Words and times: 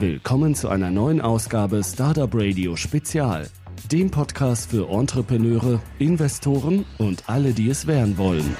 Willkommen 0.00 0.54
zu 0.54 0.68
einer 0.70 0.90
neuen 0.90 1.20
Ausgabe 1.20 1.82
Startup 1.84 2.30
Radio 2.32 2.74
Spezial, 2.74 3.48
dem 3.92 4.10
Podcast 4.10 4.70
für 4.70 4.88
Entrepreneure, 4.90 5.82
Investoren 5.98 6.86
und 6.98 7.28
alle, 7.28 7.52
die 7.52 7.68
es 7.68 7.86
werden 7.86 8.16
wollen. 8.16 8.56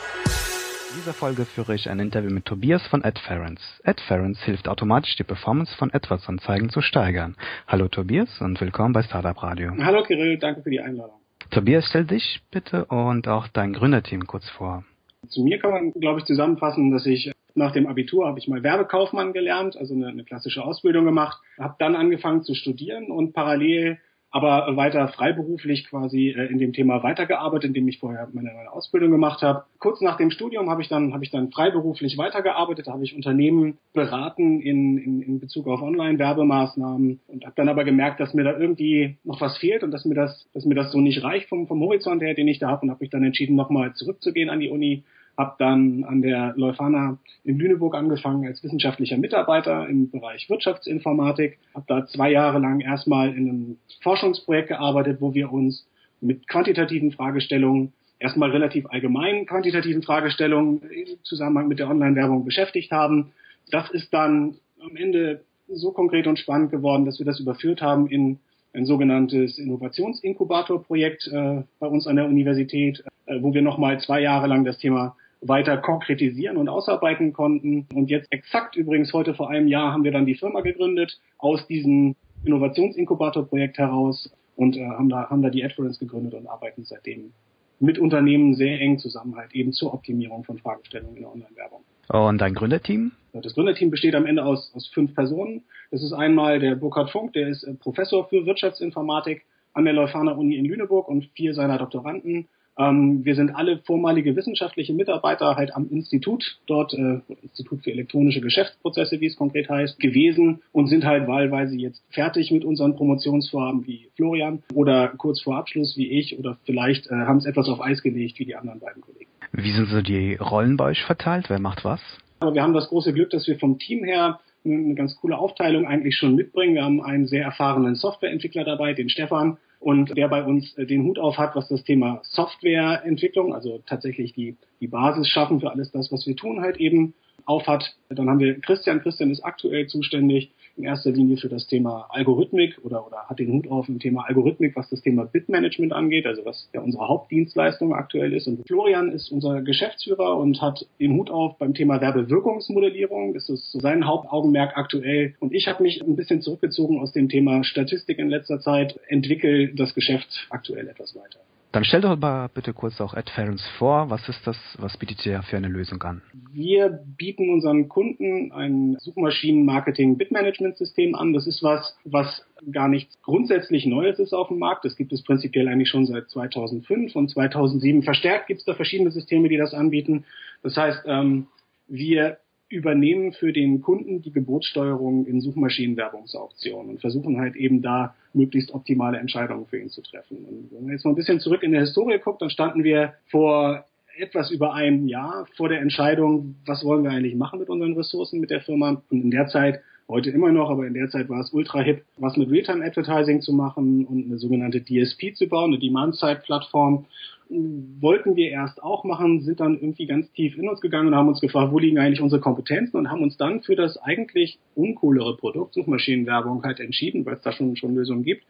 In 0.90 0.96
dieser 0.98 1.14
Folge 1.14 1.46
führe 1.46 1.74
ich 1.74 1.88
ein 1.88 1.98
Interview 1.98 2.30
mit 2.30 2.44
Tobias 2.44 2.86
von 2.88 3.02
AdFerence. 3.02 3.62
AdFerence 3.84 4.38
hilft 4.42 4.68
automatisch 4.68 5.16
die 5.16 5.24
Performance 5.24 5.74
von 5.78 5.90
AdWords-Anzeigen 5.90 6.68
zu 6.68 6.82
steigern. 6.82 7.36
Hallo 7.66 7.88
Tobias 7.88 8.28
und 8.40 8.60
willkommen 8.60 8.92
bei 8.92 9.02
Startup 9.02 9.42
Radio. 9.42 9.72
Hallo 9.80 10.02
Kirill, 10.02 10.36
danke 10.38 10.62
für 10.62 10.70
die 10.70 10.80
Einladung. 10.80 11.20
Tobias, 11.50 11.86
stell 11.88 12.04
dich 12.04 12.42
bitte 12.50 12.84
und 12.84 13.28
auch 13.28 13.48
dein 13.48 13.72
Gründerteam 13.72 14.26
kurz 14.26 14.48
vor. 14.50 14.84
Zu 15.28 15.42
mir 15.42 15.58
kann 15.58 15.70
man, 15.70 15.92
glaube 15.92 16.20
ich, 16.20 16.26
zusammenfassen, 16.26 16.90
dass 16.90 17.06
ich 17.06 17.32
nach 17.54 17.72
dem 17.72 17.86
Abitur 17.86 18.26
habe 18.26 18.38
ich 18.38 18.48
mal 18.48 18.62
Werbekaufmann 18.62 19.32
gelernt, 19.32 19.76
also 19.76 19.94
eine, 19.94 20.08
eine 20.08 20.24
klassische 20.24 20.64
Ausbildung 20.64 21.04
gemacht, 21.04 21.38
habe 21.58 21.76
dann 21.78 21.96
angefangen 21.96 22.42
zu 22.42 22.54
studieren 22.54 23.10
und 23.10 23.32
parallel 23.32 23.98
aber 24.32 24.76
weiter 24.76 25.08
freiberuflich 25.08 25.86
quasi 25.88 26.28
äh, 26.28 26.46
in 26.46 26.58
dem 26.58 26.72
Thema 26.72 27.02
weitergearbeitet, 27.02 27.68
indem 27.68 27.88
ich 27.88 27.98
vorher 27.98 28.28
meine, 28.32 28.50
Ausbildung 28.70 29.10
gemacht 29.10 29.42
habe. 29.42 29.64
Kurz 29.78 30.00
nach 30.00 30.16
dem 30.16 30.30
Studium 30.30 30.70
habe 30.70 30.82
ich 30.82 30.88
dann 30.88 31.12
habe 31.12 31.24
ich 31.24 31.30
dann 31.30 31.50
freiberuflich 31.50 32.16
weitergearbeitet, 32.16 32.86
habe 32.86 33.02
ich 33.02 33.16
Unternehmen 33.16 33.78
beraten 33.92 34.60
in, 34.60 34.98
in, 34.98 35.22
in 35.22 35.40
Bezug 35.40 35.66
auf 35.66 35.82
Online-Werbemaßnahmen 35.82 37.20
und 37.26 37.44
habe 37.44 37.54
dann 37.56 37.68
aber 37.68 37.84
gemerkt, 37.84 38.20
dass 38.20 38.34
mir 38.34 38.44
da 38.44 38.56
irgendwie 38.56 39.18
noch 39.24 39.40
was 39.40 39.58
fehlt 39.58 39.82
und 39.82 39.90
dass 39.90 40.04
mir 40.04 40.14
das 40.14 40.48
dass 40.54 40.64
mir 40.64 40.76
das 40.76 40.92
so 40.92 41.00
nicht 41.00 41.22
reicht 41.24 41.48
vom, 41.48 41.66
vom 41.66 41.80
Horizont 41.80 42.22
her, 42.22 42.34
den 42.34 42.48
ich 42.48 42.60
da 42.60 42.68
habe 42.68 42.82
und 42.82 42.90
habe 42.90 43.02
mich 43.02 43.10
dann 43.10 43.24
entschieden, 43.24 43.56
nochmal 43.56 43.94
zurückzugehen 43.94 44.48
an 44.48 44.60
die 44.60 44.70
Uni 44.70 45.02
habe 45.40 45.56
dann 45.58 46.04
an 46.04 46.20
der 46.20 46.52
Leuphana 46.56 47.18
in 47.44 47.58
Lüneburg 47.58 47.94
angefangen 47.94 48.46
als 48.46 48.62
wissenschaftlicher 48.62 49.16
Mitarbeiter 49.16 49.88
im 49.88 50.10
Bereich 50.10 50.48
Wirtschaftsinformatik. 50.50 51.58
Habe 51.74 51.84
da 51.88 52.06
zwei 52.06 52.30
Jahre 52.30 52.58
lang 52.58 52.80
erstmal 52.80 53.30
in 53.30 53.48
einem 53.48 53.76
Forschungsprojekt 54.02 54.68
gearbeitet, 54.68 55.20
wo 55.20 55.32
wir 55.32 55.50
uns 55.50 55.86
mit 56.20 56.46
quantitativen 56.46 57.12
Fragestellungen 57.12 57.94
erstmal 58.18 58.50
relativ 58.50 58.84
allgemeinen 58.90 59.46
quantitativen 59.46 60.02
Fragestellungen 60.02 60.82
im 60.82 61.24
Zusammenhang 61.24 61.68
mit 61.68 61.78
der 61.78 61.88
Online-Werbung 61.88 62.44
beschäftigt 62.44 62.92
haben. 62.92 63.32
Das 63.70 63.90
ist 63.90 64.12
dann 64.12 64.56
am 64.78 64.94
Ende 64.94 65.40
so 65.68 65.92
konkret 65.92 66.26
und 66.26 66.38
spannend 66.38 66.70
geworden, 66.70 67.06
dass 67.06 67.18
wir 67.18 67.24
das 67.24 67.40
überführt 67.40 67.80
haben 67.80 68.08
in 68.08 68.38
ein 68.74 68.84
sogenanntes 68.84 69.58
Innovationsinkubatorprojekt 69.58 71.28
äh, 71.28 71.62
bei 71.78 71.86
uns 71.86 72.06
an 72.06 72.16
der 72.16 72.26
Universität, 72.26 73.02
äh, 73.26 73.40
wo 73.40 73.54
wir 73.54 73.62
nochmal 73.62 73.98
zwei 74.00 74.20
Jahre 74.20 74.46
lang 74.46 74.64
das 74.64 74.78
Thema 74.78 75.16
weiter 75.40 75.78
konkretisieren 75.78 76.56
und 76.56 76.68
ausarbeiten 76.68 77.32
konnten. 77.32 77.86
Und 77.94 78.10
jetzt 78.10 78.30
exakt 78.30 78.76
übrigens 78.76 79.12
heute 79.12 79.34
vor 79.34 79.50
einem 79.50 79.68
Jahr 79.68 79.92
haben 79.92 80.04
wir 80.04 80.12
dann 80.12 80.26
die 80.26 80.34
Firma 80.34 80.60
gegründet 80.60 81.18
aus 81.38 81.66
diesem 81.66 82.16
Innovationsinkubator-Projekt 82.44 83.78
heraus 83.78 84.30
und 84.56 84.76
äh, 84.76 84.86
haben 84.86 85.08
da 85.08 85.30
haben 85.30 85.42
da 85.42 85.50
die 85.50 85.64
Adference 85.64 85.98
gegründet 85.98 86.34
und 86.34 86.46
arbeiten 86.46 86.84
seitdem 86.84 87.32
mit 87.78 87.98
Unternehmen 87.98 88.54
sehr 88.54 88.78
eng 88.80 88.98
zusammen 88.98 89.36
halt 89.36 89.54
eben 89.54 89.72
zur 89.72 89.94
Optimierung 89.94 90.44
von 90.44 90.58
Fragestellungen 90.58 91.16
in 91.16 91.22
der 91.22 91.32
Online-Werbung. 91.32 91.80
Und 92.08 92.38
dein 92.40 92.54
Gründerteam? 92.54 93.12
Das 93.32 93.54
Gründerteam 93.54 93.90
besteht 93.90 94.14
am 94.14 94.26
Ende 94.26 94.44
aus, 94.44 94.72
aus 94.74 94.88
fünf 94.88 95.14
Personen. 95.14 95.62
Das 95.90 96.02
ist 96.02 96.12
einmal 96.12 96.58
der 96.58 96.74
Burkhard 96.74 97.10
Funk, 97.10 97.32
der 97.32 97.48
ist 97.48 97.62
äh, 97.62 97.74
Professor 97.74 98.28
für 98.28 98.44
Wirtschaftsinformatik 98.44 99.44
an 99.72 99.84
der 99.84 99.94
Leuphana 99.94 100.32
Uni 100.32 100.56
in 100.56 100.64
Lüneburg 100.64 101.08
und 101.08 101.26
vier 101.34 101.54
seiner 101.54 101.78
Doktoranden 101.78 102.48
ähm, 102.80 103.24
wir 103.24 103.34
sind 103.34 103.54
alle 103.54 103.78
vormalige 103.78 104.34
wissenschaftliche 104.36 104.94
Mitarbeiter 104.94 105.56
halt 105.56 105.74
am 105.74 105.88
Institut, 105.90 106.58
dort 106.66 106.94
äh, 106.94 107.20
Institut 107.42 107.84
für 107.84 107.92
elektronische 107.92 108.40
Geschäftsprozesse, 108.40 109.20
wie 109.20 109.26
es 109.26 109.36
konkret 109.36 109.68
heißt, 109.68 110.00
gewesen 110.00 110.62
und 110.72 110.86
sind 110.86 111.04
halt 111.04 111.28
wahlweise 111.28 111.76
jetzt 111.76 112.02
fertig 112.10 112.50
mit 112.50 112.64
unseren 112.64 112.96
Promotionsvorhaben 112.96 113.86
wie 113.86 114.08
Florian 114.16 114.62
oder 114.74 115.08
kurz 115.08 115.42
vor 115.42 115.56
Abschluss 115.56 115.96
wie 115.96 116.10
ich 116.10 116.38
oder 116.38 116.56
vielleicht 116.64 117.06
äh, 117.08 117.14
haben 117.14 117.36
es 117.36 117.46
etwas 117.46 117.68
auf 117.68 117.82
Eis 117.82 118.02
gelegt 118.02 118.38
wie 118.38 118.46
die 118.46 118.56
anderen 118.56 118.80
beiden 118.80 119.02
Kollegen. 119.02 119.30
Wie 119.52 119.72
sind 119.72 119.88
so 119.88 120.00
die 120.00 120.36
Rollen 120.36 120.76
bei 120.76 120.86
euch 120.86 121.02
verteilt? 121.02 121.50
Wer 121.50 121.60
macht 121.60 121.84
was? 121.84 122.00
Aber 122.40 122.54
wir 122.54 122.62
haben 122.62 122.72
das 122.72 122.88
große 122.88 123.12
Glück, 123.12 123.28
dass 123.30 123.46
wir 123.46 123.58
vom 123.58 123.78
Team 123.78 124.04
her 124.04 124.40
eine 124.64 124.94
ganz 124.94 125.16
coole 125.16 125.36
Aufteilung 125.38 125.86
eigentlich 125.86 126.16
schon 126.16 126.34
mitbringen. 126.34 126.74
Wir 126.74 126.84
haben 126.84 127.02
einen 127.02 127.26
sehr 127.26 127.44
erfahrenen 127.44 127.94
Softwareentwickler 127.94 128.64
dabei, 128.64 128.94
den 128.94 129.08
Stefan, 129.08 129.58
und 129.80 130.16
der 130.16 130.28
bei 130.28 130.44
uns 130.44 130.76
äh, 130.76 130.86
den 130.86 131.02
Hut 131.02 131.18
auf 131.18 131.38
hat, 131.38 131.56
was 131.56 131.68
das 131.68 131.82
Thema 131.82 132.20
Softwareentwicklung, 132.22 133.54
also 133.54 133.82
tatsächlich 133.86 134.34
die, 134.34 134.56
die 134.80 134.86
Basis 134.86 135.28
schaffen 135.28 135.60
für 135.60 135.70
alles 135.70 135.90
das, 135.90 136.12
was 136.12 136.26
wir 136.26 136.36
tun, 136.36 136.60
halt 136.60 136.76
eben 136.76 137.14
aufhat. 137.46 137.96
Dann 138.10 138.28
haben 138.28 138.38
wir 138.38 138.60
Christian. 138.60 139.00
Christian 139.00 139.30
ist 139.30 139.42
aktuell 139.42 139.86
zuständig 139.86 140.52
in 140.80 140.86
erster 140.86 141.10
Linie 141.10 141.36
für 141.36 141.48
das 141.48 141.66
Thema 141.66 142.06
Algorithmik 142.08 142.78
oder, 142.82 143.06
oder 143.06 143.28
hat 143.28 143.38
den 143.38 143.52
Hut 143.52 143.68
auf 143.68 143.88
im 143.88 143.98
Thema 143.98 144.24
Algorithmik, 144.26 144.74
was 144.76 144.88
das 144.88 145.02
Thema 145.02 145.26
Bitmanagement 145.26 145.92
angeht, 145.92 146.26
also 146.26 146.44
was 146.44 146.70
ja 146.72 146.80
unsere 146.80 147.06
Hauptdienstleistung 147.06 147.94
aktuell 147.94 148.32
ist. 148.32 148.46
Und 148.46 148.66
Florian 148.66 149.12
ist 149.12 149.30
unser 149.30 149.60
Geschäftsführer 149.60 150.38
und 150.38 150.62
hat 150.62 150.86
den 150.98 151.12
Hut 151.12 151.30
auf 151.30 151.58
beim 151.58 151.74
Thema 151.74 152.00
Werbewirkungsmodellierung. 152.00 153.34
Das 153.34 153.48
ist 153.48 153.72
sein 153.72 154.06
Hauptaugenmerk 154.06 154.76
aktuell. 154.76 155.34
Und 155.38 155.52
ich 155.52 155.68
habe 155.68 155.82
mich 155.82 156.02
ein 156.02 156.16
bisschen 156.16 156.40
zurückgezogen 156.40 156.98
aus 157.00 157.12
dem 157.12 157.28
Thema 157.28 157.62
Statistik 157.62 158.18
in 158.18 158.30
letzter 158.30 158.60
Zeit, 158.60 158.98
entwickle 159.08 159.74
das 159.74 159.94
Geschäft 159.94 160.46
aktuell 160.48 160.88
etwas 160.88 161.14
weiter. 161.14 161.40
Dann 161.72 161.84
stell 161.84 162.00
doch 162.00 162.18
mal 162.18 162.48
bitte 162.52 162.72
kurz 162.72 163.00
auch 163.00 163.14
AdFerence 163.14 163.64
vor. 163.78 164.10
Was 164.10 164.28
ist 164.28 164.44
das? 164.44 164.56
Was 164.78 164.96
bietet 164.96 165.24
ihr 165.24 165.40
für 165.42 165.56
eine 165.56 165.68
Lösung 165.68 166.02
an? 166.02 166.20
Wir 166.52 166.88
bieten 166.88 167.48
unseren 167.48 167.88
Kunden 167.88 168.50
ein 168.50 168.96
Suchmaschinen-Marketing-Bitmanagement-System 168.98 171.14
an. 171.14 171.32
Das 171.32 171.46
ist 171.46 171.62
was, 171.62 171.96
was 172.04 172.44
gar 172.72 172.88
nichts 172.88 173.16
grundsätzlich 173.22 173.86
Neues 173.86 174.18
ist 174.18 174.32
auf 174.32 174.48
dem 174.48 174.58
Markt. 174.58 174.84
Das 174.84 174.96
gibt 174.96 175.12
es 175.12 175.22
prinzipiell 175.22 175.68
eigentlich 175.68 175.90
schon 175.90 176.06
seit 176.06 176.28
2005 176.28 177.14
und 177.14 177.30
2007. 177.30 178.02
Verstärkt 178.02 178.48
gibt 178.48 178.58
es 178.60 178.66
da 178.66 178.74
verschiedene 178.74 179.12
Systeme, 179.12 179.48
die 179.48 179.56
das 179.56 179.72
anbieten. 179.72 180.24
Das 180.64 180.76
heißt, 180.76 181.04
ähm, 181.06 181.46
wir 181.86 182.38
übernehmen 182.70 183.32
für 183.32 183.52
den 183.52 183.82
Kunden 183.82 184.22
die 184.22 184.32
Geburtssteuerung 184.32 185.26
in 185.26 185.40
Suchmaschinenwerbungsauktionen 185.40 186.92
und 186.92 187.00
versuchen 187.00 187.38
halt 187.38 187.56
eben 187.56 187.82
da 187.82 188.14
möglichst 188.32 188.72
optimale 188.72 189.18
Entscheidungen 189.18 189.66
für 189.66 189.78
ihn 189.78 189.88
zu 189.88 190.02
treffen. 190.02 190.38
Und 190.44 190.70
wenn 190.70 190.84
man 190.84 190.92
jetzt 190.92 191.04
mal 191.04 191.10
ein 191.10 191.16
bisschen 191.16 191.40
zurück 191.40 191.64
in 191.64 191.72
der 191.72 191.80
Historie 191.80 192.18
guckt, 192.18 192.40
dann 192.40 192.48
standen 192.48 192.84
wir 192.84 193.14
vor 193.26 193.84
etwas 194.16 194.50
über 194.52 194.72
einem 194.72 195.08
Jahr 195.08 195.46
vor 195.56 195.68
der 195.68 195.80
Entscheidung, 195.80 196.54
was 196.64 196.84
wollen 196.84 197.02
wir 197.02 197.10
eigentlich 197.10 197.34
machen 197.34 197.58
mit 197.58 197.68
unseren 197.68 197.96
Ressourcen 197.96 198.38
mit 198.38 198.50
der 198.50 198.60
Firma. 198.60 199.02
Und 199.10 199.22
in 199.24 199.30
der 199.30 199.46
Zeit, 199.46 199.80
heute 200.10 200.30
immer 200.30 200.52
noch, 200.52 200.68
aber 200.68 200.86
in 200.86 200.94
der 200.94 201.08
Zeit 201.08 201.28
war 201.28 201.40
es 201.40 201.52
ultra 201.52 201.80
hip, 201.80 202.02
was 202.18 202.36
mit 202.36 202.50
Realtime 202.50 202.84
Advertising 202.84 203.40
zu 203.40 203.52
machen 203.52 204.04
und 204.04 204.26
eine 204.26 204.38
sogenannte 204.38 204.82
DSP 204.82 205.34
zu 205.34 205.48
bauen, 205.48 205.70
eine 205.70 205.78
Demand-Side-Plattform 205.78 207.06
wollten 207.50 208.36
wir 208.36 208.50
erst 208.50 208.82
auch 208.82 209.02
machen, 209.02 209.40
sind 209.40 209.58
dann 209.58 209.74
irgendwie 209.74 210.06
ganz 210.06 210.30
tief 210.32 210.56
in 210.56 210.68
uns 210.68 210.80
gegangen 210.80 211.08
und 211.08 211.16
haben 211.16 211.28
uns 211.28 211.40
gefragt, 211.40 211.72
wo 211.72 211.78
liegen 211.80 211.98
eigentlich 211.98 212.20
unsere 212.20 212.40
Kompetenzen 212.40 212.96
und 212.96 213.10
haben 213.10 213.22
uns 213.22 213.36
dann 213.36 213.62
für 213.62 213.74
das 213.74 213.98
eigentlich 213.98 214.58
uncoolere 214.76 215.36
Produkt 215.36 215.74
Suchmaschinenwerbung 215.74 216.62
halt 216.62 216.78
entschieden, 216.78 217.26
weil 217.26 217.34
es 217.34 217.42
da 217.42 217.50
schon, 217.50 217.74
schon 217.74 217.94
Lösungen 217.96 218.22
gibt. 218.22 218.44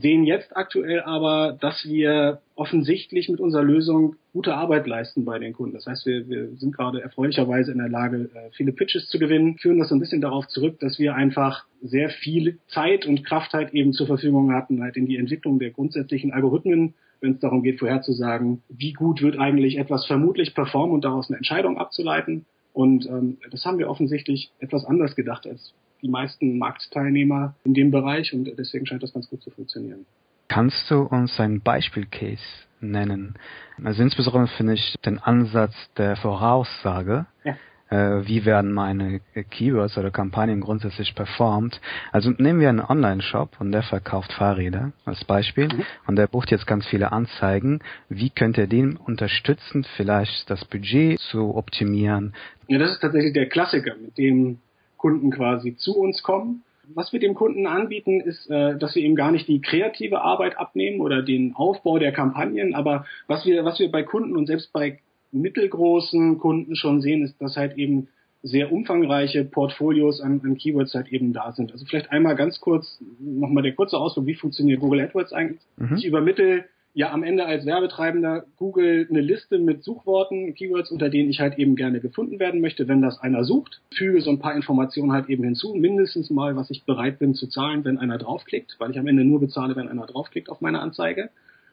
Sehen 0.00 0.24
jetzt 0.24 0.56
aktuell 0.56 1.00
aber, 1.00 1.56
dass 1.60 1.84
wir 1.88 2.40
offensichtlich 2.54 3.28
mit 3.28 3.40
unserer 3.40 3.62
Lösung 3.62 4.16
gute 4.32 4.54
Arbeit 4.54 4.86
leisten 4.86 5.24
bei 5.24 5.38
den 5.38 5.52
Kunden. 5.52 5.74
Das 5.74 5.86
heißt, 5.86 6.06
wir, 6.06 6.28
wir 6.28 6.48
sind 6.56 6.76
gerade 6.76 7.02
erfreulicherweise 7.02 7.72
in 7.72 7.78
der 7.78 7.88
Lage, 7.88 8.30
äh, 8.34 8.50
viele 8.52 8.72
Pitches 8.72 9.08
zu 9.08 9.18
gewinnen, 9.18 9.58
führen 9.58 9.78
das 9.78 9.88
so 9.88 9.94
ein 9.94 10.00
bisschen 10.00 10.20
darauf 10.20 10.46
zurück, 10.48 10.78
dass 10.80 10.98
wir 10.98 11.14
einfach 11.14 11.66
sehr 11.82 12.10
viel 12.10 12.58
Zeit 12.68 13.06
und 13.06 13.24
Kraft 13.24 13.52
halt 13.52 13.74
eben 13.74 13.92
zur 13.92 14.06
Verfügung 14.06 14.52
hatten, 14.52 14.82
halt 14.82 14.96
in 14.96 15.06
die 15.06 15.16
Entwicklung 15.16 15.58
der 15.58 15.70
grundsätzlichen 15.70 16.32
Algorithmen 16.32 16.94
wenn 17.20 17.32
es 17.32 17.40
darum 17.40 17.62
geht, 17.62 17.78
vorherzusagen, 17.78 18.62
wie 18.68 18.92
gut 18.92 19.22
wird 19.22 19.38
eigentlich 19.38 19.78
etwas 19.78 20.06
vermutlich 20.06 20.54
performen 20.54 20.94
und 20.94 21.04
daraus 21.04 21.28
eine 21.28 21.36
Entscheidung 21.36 21.78
abzuleiten. 21.78 22.46
Und 22.72 23.06
ähm, 23.06 23.38
das 23.50 23.64
haben 23.64 23.78
wir 23.78 23.90
offensichtlich 23.90 24.52
etwas 24.60 24.84
anders 24.84 25.16
gedacht 25.16 25.46
als 25.46 25.74
die 26.02 26.08
meisten 26.08 26.58
Marktteilnehmer 26.58 27.54
in 27.64 27.74
dem 27.74 27.90
Bereich 27.90 28.32
und 28.32 28.44
deswegen 28.58 28.86
scheint 28.86 29.02
das 29.02 29.12
ganz 29.12 29.28
gut 29.28 29.42
zu 29.42 29.50
funktionieren. 29.50 30.06
Kannst 30.48 30.90
du 30.90 31.02
uns 31.02 31.38
ein 31.40 31.60
Beispielcase 31.60 32.42
nennen? 32.80 33.34
Also 33.82 34.02
insbesondere 34.02 34.46
finde 34.56 34.74
ich 34.74 34.96
den 35.04 35.18
Ansatz 35.18 35.74
der 35.96 36.16
Voraussage 36.16 37.26
ja 37.44 37.56
äh, 37.90 38.26
wie 38.26 38.44
werden 38.44 38.72
meine 38.72 39.20
Keywords 39.50 39.96
oder 39.98 40.10
Kampagnen 40.10 40.60
grundsätzlich 40.60 41.14
performt. 41.14 41.80
Also 42.12 42.30
nehmen 42.30 42.60
wir 42.60 42.68
einen 42.68 42.80
Online-Shop 42.80 43.56
und 43.60 43.72
der 43.72 43.82
verkauft 43.82 44.32
Fahrräder 44.32 44.92
als 45.04 45.24
Beispiel 45.24 45.68
mhm. 45.68 45.84
und 46.06 46.16
der 46.16 46.26
bucht 46.26 46.50
jetzt 46.50 46.66
ganz 46.66 46.86
viele 46.86 47.12
Anzeigen. 47.12 47.80
Wie 48.08 48.30
könnt 48.30 48.58
ihr 48.58 48.66
den 48.66 48.96
unterstützen, 48.96 49.84
vielleicht 49.96 50.50
das 50.50 50.64
Budget 50.64 51.18
zu 51.18 51.56
optimieren? 51.56 52.34
Ja, 52.68 52.78
das 52.78 52.92
ist 52.92 53.00
tatsächlich 53.00 53.32
der 53.32 53.48
Klassiker, 53.48 53.94
mit 53.96 54.18
dem 54.18 54.58
Kunden 54.98 55.30
quasi 55.30 55.76
zu 55.76 55.96
uns 55.96 56.22
kommen 56.22 56.64
was 56.94 57.12
wir 57.12 57.20
dem 57.20 57.34
Kunden 57.34 57.66
anbieten, 57.66 58.20
ist, 58.20 58.48
äh, 58.50 58.76
dass 58.78 58.94
wir 58.94 59.02
ihm 59.02 59.14
gar 59.14 59.30
nicht 59.30 59.48
die 59.48 59.60
kreative 59.60 60.22
Arbeit 60.22 60.58
abnehmen 60.58 61.00
oder 61.00 61.22
den 61.22 61.54
Aufbau 61.54 61.98
der 61.98 62.12
Kampagnen, 62.12 62.74
aber 62.74 63.04
was 63.26 63.44
wir, 63.44 63.64
was 63.64 63.78
wir 63.78 63.90
bei 63.90 64.02
Kunden 64.02 64.36
und 64.36 64.46
selbst 64.46 64.72
bei 64.72 64.98
mittelgroßen 65.32 66.38
Kunden 66.38 66.74
schon 66.76 67.00
sehen, 67.00 67.22
ist, 67.22 67.40
dass 67.40 67.56
halt 67.56 67.76
eben 67.76 68.08
sehr 68.42 68.72
umfangreiche 68.72 69.44
Portfolios 69.44 70.20
an, 70.20 70.40
an 70.44 70.56
Keywords 70.56 70.94
halt 70.94 71.08
eben 71.08 71.32
da 71.32 71.52
sind. 71.52 71.72
Also 71.72 71.84
vielleicht 71.84 72.12
einmal 72.12 72.36
ganz 72.36 72.60
kurz 72.60 73.02
nochmal 73.18 73.64
der 73.64 73.74
kurze 73.74 73.98
Ausdruck, 73.98 74.26
wie 74.26 74.34
funktioniert 74.34 74.80
Google 74.80 75.00
AdWords 75.00 75.32
eigentlich? 75.32 75.60
Mhm. 75.76 75.96
Ich 75.96 76.04
übermittle 76.06 76.64
ja 76.94 77.12
am 77.12 77.22
Ende 77.22 77.46
als 77.46 77.64
Werbetreibender 77.66 78.44
Google 78.56 79.06
eine 79.08 79.20
Liste 79.20 79.58
mit 79.58 79.84
Suchworten, 79.84 80.54
Keywords, 80.54 80.90
unter 80.90 81.08
denen 81.08 81.30
ich 81.30 81.40
halt 81.40 81.58
eben 81.58 81.76
gerne 81.76 82.00
gefunden 82.00 82.38
werden 82.38 82.60
möchte, 82.60 82.88
wenn 82.88 83.02
das 83.02 83.20
einer 83.20 83.44
sucht. 83.44 83.80
Füge 83.94 84.20
so 84.20 84.30
ein 84.30 84.38
paar 84.38 84.54
Informationen 84.54 85.12
halt 85.12 85.28
eben 85.28 85.44
hinzu, 85.44 85.74
mindestens 85.74 86.30
mal, 86.30 86.56
was 86.56 86.70
ich 86.70 86.84
bereit 86.84 87.18
bin 87.18 87.34
zu 87.34 87.46
zahlen, 87.48 87.84
wenn 87.84 87.98
einer 87.98 88.18
draufklickt, 88.18 88.76
weil 88.78 88.90
ich 88.90 88.98
am 88.98 89.06
Ende 89.06 89.24
nur 89.24 89.40
bezahle, 89.40 89.76
wenn 89.76 89.88
einer 89.88 90.06
draufklickt 90.06 90.48
auf 90.48 90.60
meine 90.60 90.80
Anzeige. 90.80 91.30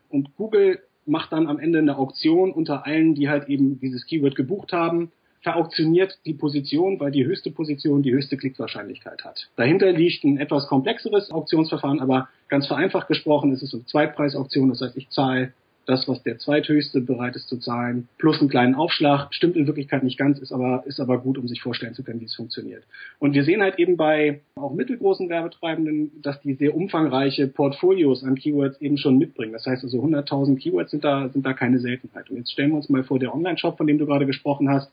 Und 0.09 0.35
Google 0.35 0.79
macht 1.05 1.31
dann 1.31 1.47
am 1.47 1.59
Ende 1.59 1.79
eine 1.79 1.97
Auktion 1.97 2.51
unter 2.51 2.85
allen, 2.85 3.15
die 3.15 3.29
halt 3.29 3.47
eben 3.47 3.79
dieses 3.79 4.05
Keyword 4.05 4.35
gebucht 4.35 4.73
haben, 4.73 5.11
verauktioniert 5.45 6.17
die 6.25 6.33
Position, 6.33 6.99
weil 6.99 7.11
die 7.11 7.23
höchste 7.23 7.51
Position 7.51 8.01
die 8.01 8.11
höchste 8.11 8.35
Klickwahrscheinlichkeit 8.35 9.23
hat. 9.23 9.47
Dahinter 9.55 9.91
liegt 9.91 10.23
ein 10.23 10.39
etwas 10.39 10.67
komplexeres 10.67 11.29
Auktionsverfahren, 11.29 11.99
aber 11.99 12.29
ganz 12.47 12.65
vereinfacht 12.65 13.07
gesprochen 13.07 13.51
ist 13.51 13.61
es 13.61 13.71
eine 13.71 13.85
Zweitpreisauktion. 13.85 14.69
Das 14.69 14.81
heißt, 14.81 14.97
ich 14.97 15.07
zahle 15.09 15.53
das, 15.85 16.07
was 16.07 16.23
der 16.23 16.39
zweithöchste 16.39 16.99
bereit 16.99 17.35
ist 17.35 17.47
zu 17.47 17.57
zahlen, 17.57 18.07
plus 18.17 18.39
einen 18.39 18.49
kleinen 18.49 18.73
Aufschlag. 18.73 19.27
Stimmt 19.35 19.55
in 19.55 19.67
Wirklichkeit 19.67 20.01
nicht 20.01 20.17
ganz, 20.17 20.39
ist 20.39 20.51
aber, 20.51 20.81
ist 20.87 20.99
aber 20.99 21.19
gut, 21.19 21.37
um 21.37 21.47
sich 21.47 21.61
vorstellen 21.61 21.93
zu 21.93 22.03
können, 22.03 22.21
wie 22.21 22.25
es 22.25 22.33
funktioniert. 22.33 22.83
Und 23.19 23.35
wir 23.35 23.43
sehen 23.43 23.61
halt 23.61 23.77
eben 23.77 23.97
bei 23.97 24.41
auch 24.55 24.73
mittelgroßen 24.73 25.29
Werbetreibenden, 25.29 26.23
dass 26.23 26.41
die 26.41 26.55
sehr 26.55 26.75
umfangreiche 26.75 27.45
Portfolios 27.45 28.23
an 28.23 28.33
Keywords 28.33 28.81
eben 28.81 28.97
schon 28.97 29.19
mitbringen. 29.19 29.53
Das 29.53 29.67
heißt 29.67 29.83
also 29.83 30.01
100.000 30.01 30.57
Keywords 30.57 30.89
sind 30.89 31.03
da, 31.03 31.29
sind 31.29 31.45
da 31.45 31.53
keine 31.53 31.77
Seltenheit. 31.77 32.31
Und 32.31 32.37
jetzt 32.37 32.51
stellen 32.51 32.71
wir 32.71 32.77
uns 32.77 32.89
mal 32.89 33.03
vor, 33.03 33.19
der 33.19 33.35
Online-Shop, 33.35 33.77
von 33.77 33.85
dem 33.85 33.99
du 33.99 34.07
gerade 34.07 34.25
gesprochen 34.25 34.71
hast, 34.71 34.91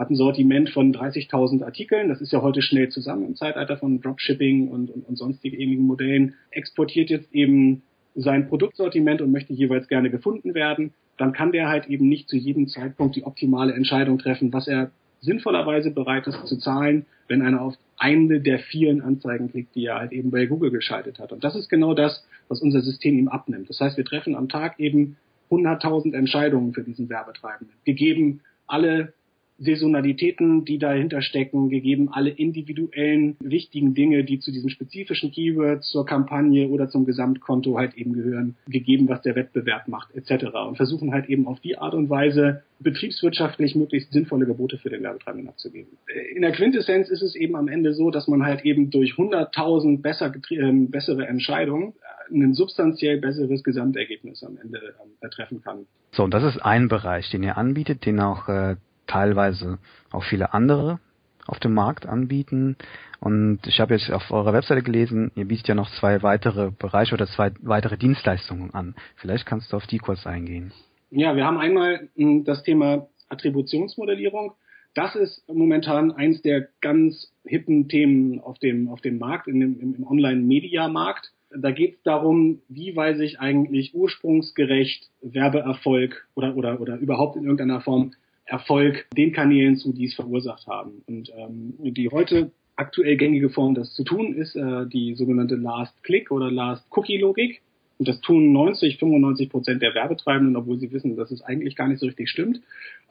hat 0.00 0.08
ein 0.08 0.16
Sortiment 0.16 0.70
von 0.70 0.94
30.000 0.94 1.62
Artikeln. 1.62 2.08
Das 2.08 2.22
ist 2.22 2.32
ja 2.32 2.40
heute 2.40 2.62
schnell 2.62 2.88
zusammen 2.88 3.26
im 3.26 3.36
Zeitalter 3.36 3.76
von 3.76 4.00
Dropshipping 4.00 4.68
und, 4.68 4.90
und, 4.90 5.06
und 5.06 5.16
sonstigen 5.16 5.60
ähnlichen 5.60 5.86
Modellen. 5.86 6.36
Exportiert 6.50 7.10
jetzt 7.10 7.30
eben 7.34 7.82
sein 8.14 8.48
Produktsortiment 8.48 9.20
und 9.20 9.30
möchte 9.30 9.52
jeweils 9.52 9.88
gerne 9.88 10.08
gefunden 10.08 10.54
werden. 10.54 10.94
Dann 11.18 11.34
kann 11.34 11.52
der 11.52 11.68
halt 11.68 11.86
eben 11.88 12.08
nicht 12.08 12.30
zu 12.30 12.36
jedem 12.38 12.66
Zeitpunkt 12.66 13.14
die 13.14 13.24
optimale 13.24 13.74
Entscheidung 13.74 14.18
treffen, 14.18 14.54
was 14.54 14.68
er 14.68 14.90
sinnvollerweise 15.20 15.90
bereit 15.90 16.26
ist 16.26 16.46
zu 16.46 16.56
zahlen, 16.56 17.04
wenn 17.28 17.42
einer 17.42 17.60
auf 17.60 17.74
eine 17.98 18.40
der 18.40 18.58
vielen 18.58 19.02
Anzeigen 19.02 19.50
klickt, 19.50 19.74
die 19.74 19.84
er 19.84 19.96
halt 19.96 20.12
eben 20.12 20.30
bei 20.30 20.46
Google 20.46 20.70
geschaltet 20.70 21.18
hat. 21.18 21.30
Und 21.30 21.44
das 21.44 21.54
ist 21.54 21.68
genau 21.68 21.92
das, 21.92 22.24
was 22.48 22.62
unser 22.62 22.80
System 22.80 23.18
ihm 23.18 23.28
abnimmt. 23.28 23.68
Das 23.68 23.78
heißt, 23.80 23.98
wir 23.98 24.04
treffen 24.06 24.34
am 24.34 24.48
Tag 24.48 24.80
eben 24.80 25.18
100.000 25.50 26.14
Entscheidungen 26.14 26.72
für 26.72 26.84
diesen 26.84 27.10
Werbetreibenden, 27.10 27.76
gegeben 27.84 28.40
alle 28.66 29.12
Saisonalitäten, 29.60 30.64
die 30.64 30.78
dahinter 30.78 31.20
stecken, 31.22 31.68
gegeben 31.68 32.08
alle 32.10 32.30
individuellen 32.30 33.36
wichtigen 33.40 33.94
Dinge, 33.94 34.24
die 34.24 34.40
zu 34.40 34.50
diesen 34.50 34.70
spezifischen 34.70 35.30
Keywords, 35.30 35.88
zur 35.88 36.06
Kampagne 36.06 36.68
oder 36.68 36.88
zum 36.88 37.04
Gesamtkonto 37.04 37.78
halt 37.78 37.94
eben 37.94 38.14
gehören, 38.14 38.56
gegeben, 38.66 39.08
was 39.08 39.22
der 39.22 39.36
Wettbewerb 39.36 39.86
macht, 39.86 40.14
etc. 40.14 40.46
Und 40.68 40.76
versuchen 40.76 41.12
halt 41.12 41.28
eben 41.28 41.46
auf 41.46 41.60
die 41.60 41.76
Art 41.76 41.94
und 41.94 42.08
Weise 42.08 42.62
betriebswirtschaftlich 42.80 43.76
möglichst 43.76 44.12
sinnvolle 44.12 44.46
Gebote 44.46 44.78
für 44.78 44.88
den 44.88 45.02
Werbetreibenden 45.02 45.50
abzugeben. 45.50 45.90
In 46.34 46.40
der 46.40 46.52
Quintessenz 46.52 47.10
ist 47.10 47.22
es 47.22 47.34
eben 47.34 47.54
am 47.56 47.68
Ende 47.68 47.92
so, 47.92 48.10
dass 48.10 48.26
man 48.26 48.42
halt 48.42 48.64
eben 48.64 48.90
durch 48.90 49.12
100.000 49.12 50.00
besser, 50.00 50.32
äh, 50.50 50.72
bessere 50.86 51.26
Entscheidungen 51.26 51.92
ein 52.32 52.54
substanziell 52.54 53.18
besseres 53.18 53.62
Gesamtergebnis 53.62 54.42
am 54.44 54.56
Ende 54.62 54.94
äh, 55.20 55.28
treffen 55.28 55.62
kann. 55.62 55.86
So, 56.12 56.24
und 56.24 56.32
das 56.32 56.44
ist 56.44 56.58
ein 56.58 56.88
Bereich, 56.88 57.30
den 57.30 57.42
ihr 57.42 57.56
anbietet, 57.56 58.06
den 58.06 58.20
auch 58.20 58.48
äh, 58.48 58.76
teilweise 59.10 59.78
auch 60.10 60.24
viele 60.24 60.54
andere 60.54 61.00
auf 61.46 61.58
dem 61.58 61.74
Markt 61.74 62.06
anbieten. 62.06 62.76
Und 63.18 63.60
ich 63.66 63.80
habe 63.80 63.94
jetzt 63.94 64.10
auf 64.10 64.30
eurer 64.30 64.52
Webseite 64.52 64.82
gelesen, 64.82 65.32
ihr 65.34 65.46
bietet 65.46 65.68
ja 65.68 65.74
noch 65.74 65.90
zwei 65.98 66.22
weitere 66.22 66.70
Bereiche 66.70 67.14
oder 67.14 67.26
zwei 67.26 67.52
weitere 67.60 67.98
Dienstleistungen 67.98 68.72
an. 68.72 68.94
Vielleicht 69.16 69.46
kannst 69.46 69.72
du 69.72 69.76
auf 69.76 69.86
die 69.86 69.98
kurz 69.98 70.26
eingehen. 70.26 70.72
Ja, 71.10 71.34
wir 71.34 71.44
haben 71.44 71.58
einmal 71.58 72.08
hm, 72.16 72.44
das 72.44 72.62
Thema 72.62 73.08
Attributionsmodellierung. 73.28 74.52
Das 74.94 75.14
ist 75.14 75.44
momentan 75.48 76.12
eins 76.12 76.42
der 76.42 76.68
ganz 76.80 77.32
hippen 77.44 77.88
Themen 77.88 78.40
auf 78.40 78.58
dem, 78.58 78.88
auf 78.88 79.00
dem 79.00 79.18
Markt, 79.18 79.46
in 79.46 79.60
dem, 79.60 79.80
im 79.80 80.06
Online-Media-Markt. 80.06 81.32
Da 81.56 81.72
geht 81.72 81.96
es 81.96 82.02
darum, 82.02 82.60
wie 82.68 82.94
weise 82.94 83.24
ich 83.24 83.40
eigentlich 83.40 83.94
ursprungsgerecht 83.94 85.10
Werbeerfolg 85.20 86.28
oder, 86.34 86.56
oder, 86.56 86.80
oder 86.80 86.96
überhaupt 86.96 87.36
in 87.36 87.42
irgendeiner 87.42 87.80
Form 87.80 88.12
Erfolg 88.50 89.06
den 89.16 89.32
Kanälen 89.32 89.76
zu, 89.76 89.92
die 89.92 90.06
es 90.06 90.14
verursacht 90.14 90.66
haben. 90.66 91.02
Und 91.06 91.30
ähm, 91.36 91.74
die 91.78 92.08
heute 92.10 92.50
aktuell 92.74 93.16
gängige 93.16 93.50
Form, 93.50 93.74
das 93.74 93.94
zu 93.94 94.02
tun, 94.02 94.34
ist 94.34 94.56
äh, 94.56 94.86
die 94.86 95.14
sogenannte 95.14 95.54
Last 95.54 96.02
Click 96.02 96.30
oder 96.30 96.50
Last 96.50 96.84
Cookie 96.90 97.18
Logik. 97.18 97.62
Und 97.98 98.08
das 98.08 98.20
tun 98.20 98.52
90, 98.52 98.98
95 98.98 99.50
Prozent 99.50 99.82
der 99.82 99.94
Werbetreibenden, 99.94 100.56
obwohl 100.56 100.78
sie 100.78 100.90
wissen, 100.90 101.16
dass 101.16 101.30
es 101.30 101.42
eigentlich 101.42 101.76
gar 101.76 101.86
nicht 101.86 102.00
so 102.00 102.06
richtig 102.06 102.28
stimmt. 102.28 102.60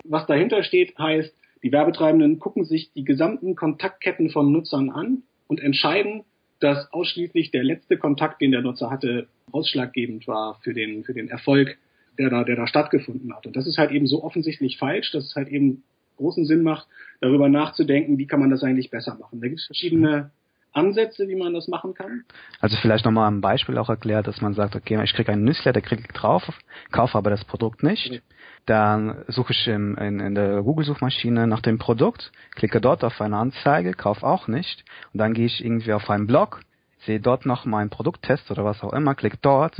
Was 0.03 0.25
dahinter 0.25 0.63
steht, 0.63 0.97
heißt, 0.97 1.33
die 1.63 1.71
Werbetreibenden 1.71 2.39
gucken 2.39 2.65
sich 2.65 2.91
die 2.93 3.03
gesamten 3.03 3.55
Kontaktketten 3.55 4.31
von 4.31 4.51
Nutzern 4.51 4.89
an 4.89 5.23
und 5.47 5.61
entscheiden, 5.61 6.23
dass 6.59 6.91
ausschließlich 6.91 7.51
der 7.51 7.63
letzte 7.63 7.97
Kontakt, 7.97 8.41
den 8.41 8.51
der 8.51 8.61
Nutzer 8.61 8.89
hatte, 8.89 9.27
ausschlaggebend 9.51 10.27
war 10.27 10.59
für 10.63 10.73
den, 10.73 11.03
für 11.03 11.13
den 11.13 11.29
Erfolg 11.29 11.77
der 12.19 12.29
da, 12.29 12.43
der 12.43 12.57
da 12.57 12.67
stattgefunden 12.67 13.33
hat. 13.33 13.47
Und 13.47 13.55
das 13.55 13.65
ist 13.65 13.77
halt 13.77 13.91
eben 13.91 14.05
so 14.05 14.23
offensichtlich 14.23 14.77
falsch, 14.77 15.11
dass 15.11 15.25
es 15.25 15.35
halt 15.35 15.47
eben 15.47 15.83
großen 16.17 16.45
Sinn 16.45 16.63
macht, 16.63 16.87
darüber 17.21 17.49
nachzudenken, 17.49 18.17
wie 18.17 18.27
kann 18.27 18.41
man 18.41 18.49
das 18.49 18.63
eigentlich 18.63 18.91
besser 18.91 19.15
machen. 19.15 19.39
Da 19.41 19.47
gibt 19.47 19.61
es 19.61 19.65
verschiedene 19.65 20.31
Ansätze, 20.71 21.27
wie 21.27 21.35
man 21.35 21.53
das 21.53 21.67
machen 21.67 21.93
kann. 21.93 22.23
Also 22.59 22.77
vielleicht 22.81 23.05
nochmal 23.05 23.31
ein 23.31 23.41
Beispiel 23.41 23.77
auch 23.77 23.89
erklärt, 23.89 24.27
dass 24.27 24.41
man 24.41 24.53
sagt, 24.53 24.75
okay, 24.75 25.01
ich 25.03 25.13
kriege 25.13 25.31
einen 25.31 25.45
Newsletter, 25.45 25.81
klicke 25.81 26.11
drauf, 26.13 26.43
kaufe 26.91 27.17
aber 27.17 27.29
das 27.29 27.43
Produkt 27.45 27.81
nicht. 27.83 28.07
Okay. 28.07 28.21
Dann 28.65 29.23
suche 29.27 29.53
ich 29.53 29.67
in, 29.67 29.95
in, 29.95 30.19
in 30.19 30.35
der 30.35 30.61
Google-Suchmaschine 30.61 31.47
nach 31.47 31.61
dem 31.61 31.79
Produkt, 31.79 32.31
klicke 32.53 32.81
dort 32.81 33.03
auf 33.03 33.19
eine 33.19 33.37
Anzeige, 33.37 33.93
kaufe 33.93 34.27
auch 34.27 34.47
nicht. 34.47 34.83
Und 35.13 35.19
dann 35.19 35.33
gehe 35.33 35.47
ich 35.47 35.63
irgendwie 35.63 35.93
auf 35.93 36.09
einen 36.09 36.27
Blog, 36.27 36.61
sehe 37.05 37.19
dort 37.19 37.45
noch 37.45 37.65
meinen 37.65 37.89
Produkttest 37.89 38.51
oder 38.51 38.63
was 38.65 38.83
auch 38.83 38.93
immer, 38.93 39.15
klicke 39.15 39.37
dort 39.41 39.77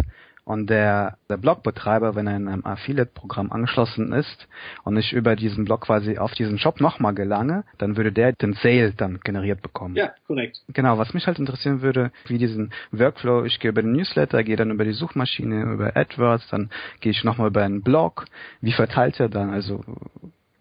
und 0.49 0.67
der, 0.67 1.19
der 1.29 1.37
Blogbetreiber, 1.37 2.15
wenn 2.15 2.25
er 2.25 2.35
in 2.35 2.47
einem 2.47 2.65
Affiliate-Programm 2.65 3.51
angeschlossen 3.51 4.11
ist 4.13 4.47
und 4.83 4.97
ich 4.97 5.13
über 5.13 5.35
diesen 5.35 5.63
Blog 5.63 5.81
quasi 5.81 6.17
auf 6.17 6.33
diesen 6.33 6.57
Shop 6.57 6.81
nochmal 6.81 7.13
gelange, 7.13 7.65
dann 7.77 7.97
würde 7.97 8.11
der 8.11 8.33
den 8.33 8.53
Sale 8.53 8.93
dann 8.93 9.19
generiert 9.19 9.61
bekommen. 9.61 9.95
Ja, 9.95 10.11
korrekt. 10.25 10.59
Genau, 10.73 10.97
was 10.97 11.13
mich 11.13 11.27
halt 11.27 11.37
interessieren 11.37 11.83
würde, 11.83 12.11
wie 12.25 12.39
diesen 12.39 12.71
Workflow, 12.91 13.45
ich 13.45 13.59
gehe 13.59 13.69
über 13.69 13.83
den 13.83 13.91
Newsletter, 13.91 14.43
gehe 14.43 14.55
dann 14.55 14.71
über 14.71 14.85
die 14.85 14.93
Suchmaschine, 14.93 15.71
über 15.71 15.95
AdWords, 15.95 16.49
dann 16.49 16.71
gehe 16.99 17.11
ich 17.11 17.23
nochmal 17.23 17.49
über 17.49 17.61
einen 17.61 17.83
Blog. 17.83 18.25
Wie 18.59 18.73
verteilt 18.73 19.19
er 19.19 19.29
dann? 19.29 19.51
Also 19.51 19.83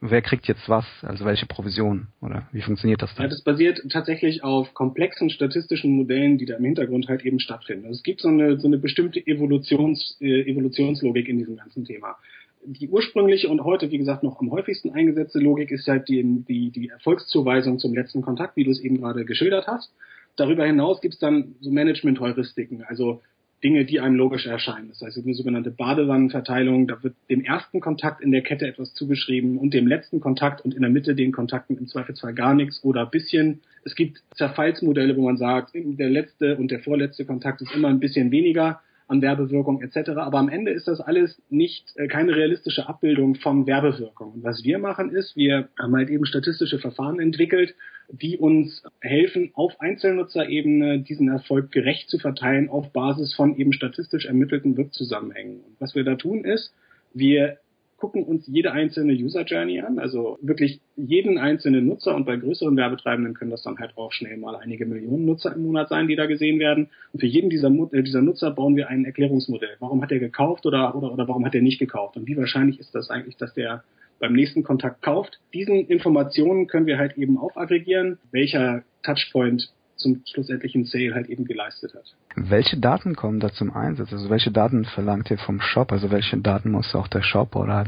wer 0.00 0.22
kriegt 0.22 0.46
jetzt 0.46 0.68
was, 0.68 0.84
also 1.02 1.24
welche 1.24 1.46
Provision 1.46 2.08
oder 2.20 2.48
wie 2.52 2.62
funktioniert 2.62 3.02
das 3.02 3.14
dann? 3.14 3.24
Ja, 3.24 3.30
das 3.30 3.42
basiert 3.42 3.80
tatsächlich 3.90 4.44
auf 4.44 4.74
komplexen 4.74 5.30
statistischen 5.30 5.92
Modellen, 5.92 6.38
die 6.38 6.46
da 6.46 6.56
im 6.56 6.64
Hintergrund 6.64 7.08
halt 7.08 7.24
eben 7.24 7.40
stattfinden. 7.40 7.86
Also 7.86 7.98
es 7.98 8.02
gibt 8.02 8.20
so 8.20 8.28
eine, 8.28 8.58
so 8.58 8.66
eine 8.66 8.78
bestimmte 8.78 9.24
Evolutions, 9.26 10.16
äh, 10.20 10.42
Evolutionslogik 10.42 11.28
in 11.28 11.38
diesem 11.38 11.56
ganzen 11.56 11.84
Thema. 11.84 12.16
Die 12.64 12.88
ursprüngliche 12.88 13.48
und 13.48 13.62
heute, 13.64 13.90
wie 13.90 13.98
gesagt, 13.98 14.22
noch 14.22 14.40
am 14.40 14.50
häufigsten 14.50 14.90
eingesetzte 14.90 15.38
Logik 15.38 15.70
ist 15.70 15.86
halt 15.86 16.08
die, 16.08 16.44
die, 16.48 16.70
die 16.70 16.88
Erfolgszuweisung 16.88 17.78
zum 17.78 17.94
letzten 17.94 18.20
Kontakt, 18.20 18.56
wie 18.56 18.64
du 18.64 18.70
es 18.70 18.80
eben 18.80 18.98
gerade 18.98 19.24
geschildert 19.24 19.66
hast. 19.66 19.92
Darüber 20.36 20.64
hinaus 20.64 21.00
gibt 21.00 21.14
es 21.14 21.20
dann 21.20 21.54
so 21.60 21.70
Management-Heuristiken, 21.70 22.82
also 22.82 23.22
Dinge, 23.62 23.84
die 23.84 24.00
einem 24.00 24.14
logisch 24.14 24.46
erscheinen. 24.46 24.88
Das 24.88 25.00
heißt, 25.00 25.18
eine 25.18 25.34
sogenannte 25.34 25.70
Badewannenverteilung, 25.70 26.86
da 26.86 27.02
wird 27.02 27.14
dem 27.28 27.42
ersten 27.42 27.80
Kontakt 27.80 28.20
in 28.20 28.30
der 28.30 28.42
Kette 28.42 28.66
etwas 28.66 28.94
zugeschrieben 28.94 29.58
und 29.58 29.74
dem 29.74 29.86
letzten 29.86 30.20
Kontakt 30.20 30.64
und 30.64 30.74
in 30.74 30.82
der 30.82 30.90
Mitte 30.90 31.14
den 31.14 31.32
Kontakten 31.32 31.76
im 31.76 31.88
Zweifelsfall 31.88 32.34
gar 32.34 32.54
nichts 32.54 32.84
oder 32.84 33.06
bisschen. 33.06 33.60
Es 33.84 33.94
gibt 33.94 34.22
Zerfallsmodelle, 34.36 35.16
wo 35.16 35.22
man 35.22 35.36
sagt, 35.36 35.72
der 35.74 36.10
letzte 36.10 36.56
und 36.56 36.70
der 36.70 36.80
vorletzte 36.80 37.24
Kontakt 37.24 37.60
ist 37.60 37.74
immer 37.74 37.88
ein 37.88 38.00
bisschen 38.00 38.30
weniger 38.30 38.80
an 39.08 39.22
Werbewirkung 39.22 39.82
etc. 39.82 40.10
Aber 40.10 40.38
am 40.38 40.48
Ende 40.48 40.70
ist 40.70 40.86
das 40.86 41.00
alles 41.00 41.40
nicht 41.48 41.96
äh, 41.96 42.06
keine 42.06 42.36
realistische 42.36 42.88
Abbildung 42.88 43.34
von 43.36 43.66
Werbewirkung. 43.66 44.32
Und 44.34 44.44
was 44.44 44.64
wir 44.64 44.78
machen 44.78 45.10
ist, 45.10 45.34
wir 45.34 45.68
haben 45.78 45.96
halt 45.96 46.10
eben 46.10 46.26
statistische 46.26 46.78
Verfahren 46.78 47.18
entwickelt, 47.18 47.74
die 48.08 48.38
uns 48.38 48.82
helfen, 49.00 49.50
auf 49.54 49.80
Einzelnutzerebene 49.80 51.00
diesen 51.00 51.28
Erfolg 51.28 51.70
gerecht 51.70 52.08
zu 52.08 52.18
verteilen 52.18 52.68
auf 52.68 52.92
Basis 52.92 53.34
von 53.34 53.56
eben 53.56 53.72
statistisch 53.72 54.26
ermittelten 54.26 54.76
Wirkzusammenhängen. 54.76 55.60
Und 55.60 55.80
was 55.80 55.94
wir 55.94 56.04
da 56.04 56.14
tun 56.14 56.44
ist, 56.44 56.74
wir 57.12 57.58
gucken 57.98 58.22
uns 58.22 58.46
jede 58.46 58.72
einzelne 58.72 59.12
User 59.12 59.42
Journey 59.42 59.80
an, 59.80 59.98
also 59.98 60.38
wirklich 60.40 60.80
jeden 60.96 61.36
einzelnen 61.36 61.86
Nutzer 61.86 62.14
und 62.14 62.24
bei 62.24 62.36
größeren 62.36 62.76
Werbetreibenden 62.76 63.34
können 63.34 63.50
das 63.50 63.62
dann 63.62 63.78
halt 63.78 63.96
auch 63.96 64.12
schnell 64.12 64.36
mal 64.36 64.54
einige 64.54 64.86
Millionen 64.86 65.24
Nutzer 65.24 65.54
im 65.54 65.64
Monat 65.64 65.88
sein, 65.88 66.06
die 66.06 66.14
da 66.14 66.26
gesehen 66.26 66.60
werden. 66.60 66.88
Und 67.12 67.20
für 67.20 67.26
jeden 67.26 67.50
dieser, 67.50 67.70
äh, 67.92 68.02
dieser 68.02 68.22
Nutzer 68.22 68.52
bauen 68.52 68.76
wir 68.76 68.88
ein 68.88 69.04
Erklärungsmodell. 69.04 69.76
Warum 69.80 70.00
hat 70.00 70.12
er 70.12 70.20
gekauft 70.20 70.64
oder, 70.64 70.94
oder, 70.94 71.12
oder 71.12 71.26
warum 71.26 71.44
hat 71.44 71.56
er 71.56 71.62
nicht 71.62 71.80
gekauft? 71.80 72.16
Und 72.16 72.28
wie 72.28 72.36
wahrscheinlich 72.36 72.78
ist 72.78 72.94
das 72.94 73.10
eigentlich, 73.10 73.36
dass 73.36 73.52
der 73.54 73.82
beim 74.20 74.32
nächsten 74.32 74.62
Kontakt 74.62 75.02
kauft? 75.02 75.40
Diesen 75.52 75.86
Informationen 75.88 76.68
können 76.68 76.86
wir 76.86 76.98
halt 76.98 77.18
eben 77.18 77.36
aufaggregieren, 77.36 78.18
welcher 78.30 78.84
Touchpoint 79.02 79.72
zum 79.98 80.22
schlussendlichen 80.26 80.84
Sale 80.84 81.14
halt 81.14 81.28
eben 81.28 81.44
geleistet 81.44 81.94
hat. 81.94 82.14
Welche 82.36 82.78
Daten 82.78 83.16
kommen 83.16 83.40
da 83.40 83.52
zum 83.52 83.74
Einsatz? 83.74 84.12
Also 84.12 84.30
welche 84.30 84.50
Daten 84.50 84.84
verlangt 84.84 85.30
ihr 85.30 85.38
vom 85.38 85.60
Shop? 85.60 85.92
Also 85.92 86.10
welche 86.10 86.38
Daten 86.38 86.70
muss 86.70 86.94
auch 86.94 87.08
der 87.08 87.22
Shop 87.22 87.54
oder 87.56 87.84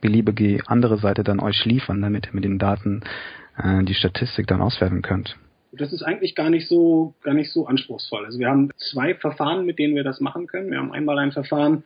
beliebige 0.00 0.60
andere 0.66 0.98
Seite 0.98 1.24
dann 1.24 1.40
euch 1.40 1.64
liefern, 1.64 2.02
damit 2.02 2.26
ihr 2.26 2.34
mit 2.34 2.44
den 2.44 2.58
Daten 2.58 3.02
äh, 3.56 3.82
die 3.84 3.94
Statistik 3.94 4.46
dann 4.46 4.60
auswerten 4.60 5.02
könnt? 5.02 5.36
Das 5.72 5.92
ist 5.92 6.02
eigentlich 6.02 6.34
gar 6.34 6.50
nicht 6.50 6.68
so 6.68 7.14
gar 7.22 7.34
nicht 7.34 7.50
so 7.50 7.66
anspruchsvoll. 7.66 8.24
Also 8.24 8.38
wir 8.38 8.48
haben 8.48 8.70
zwei 8.76 9.14
Verfahren, 9.14 9.66
mit 9.66 9.78
denen 9.78 9.96
wir 9.96 10.04
das 10.04 10.20
machen 10.20 10.46
können. 10.46 10.70
Wir 10.70 10.78
haben 10.78 10.92
einmal 10.92 11.18
ein 11.18 11.32
Verfahren, 11.32 11.82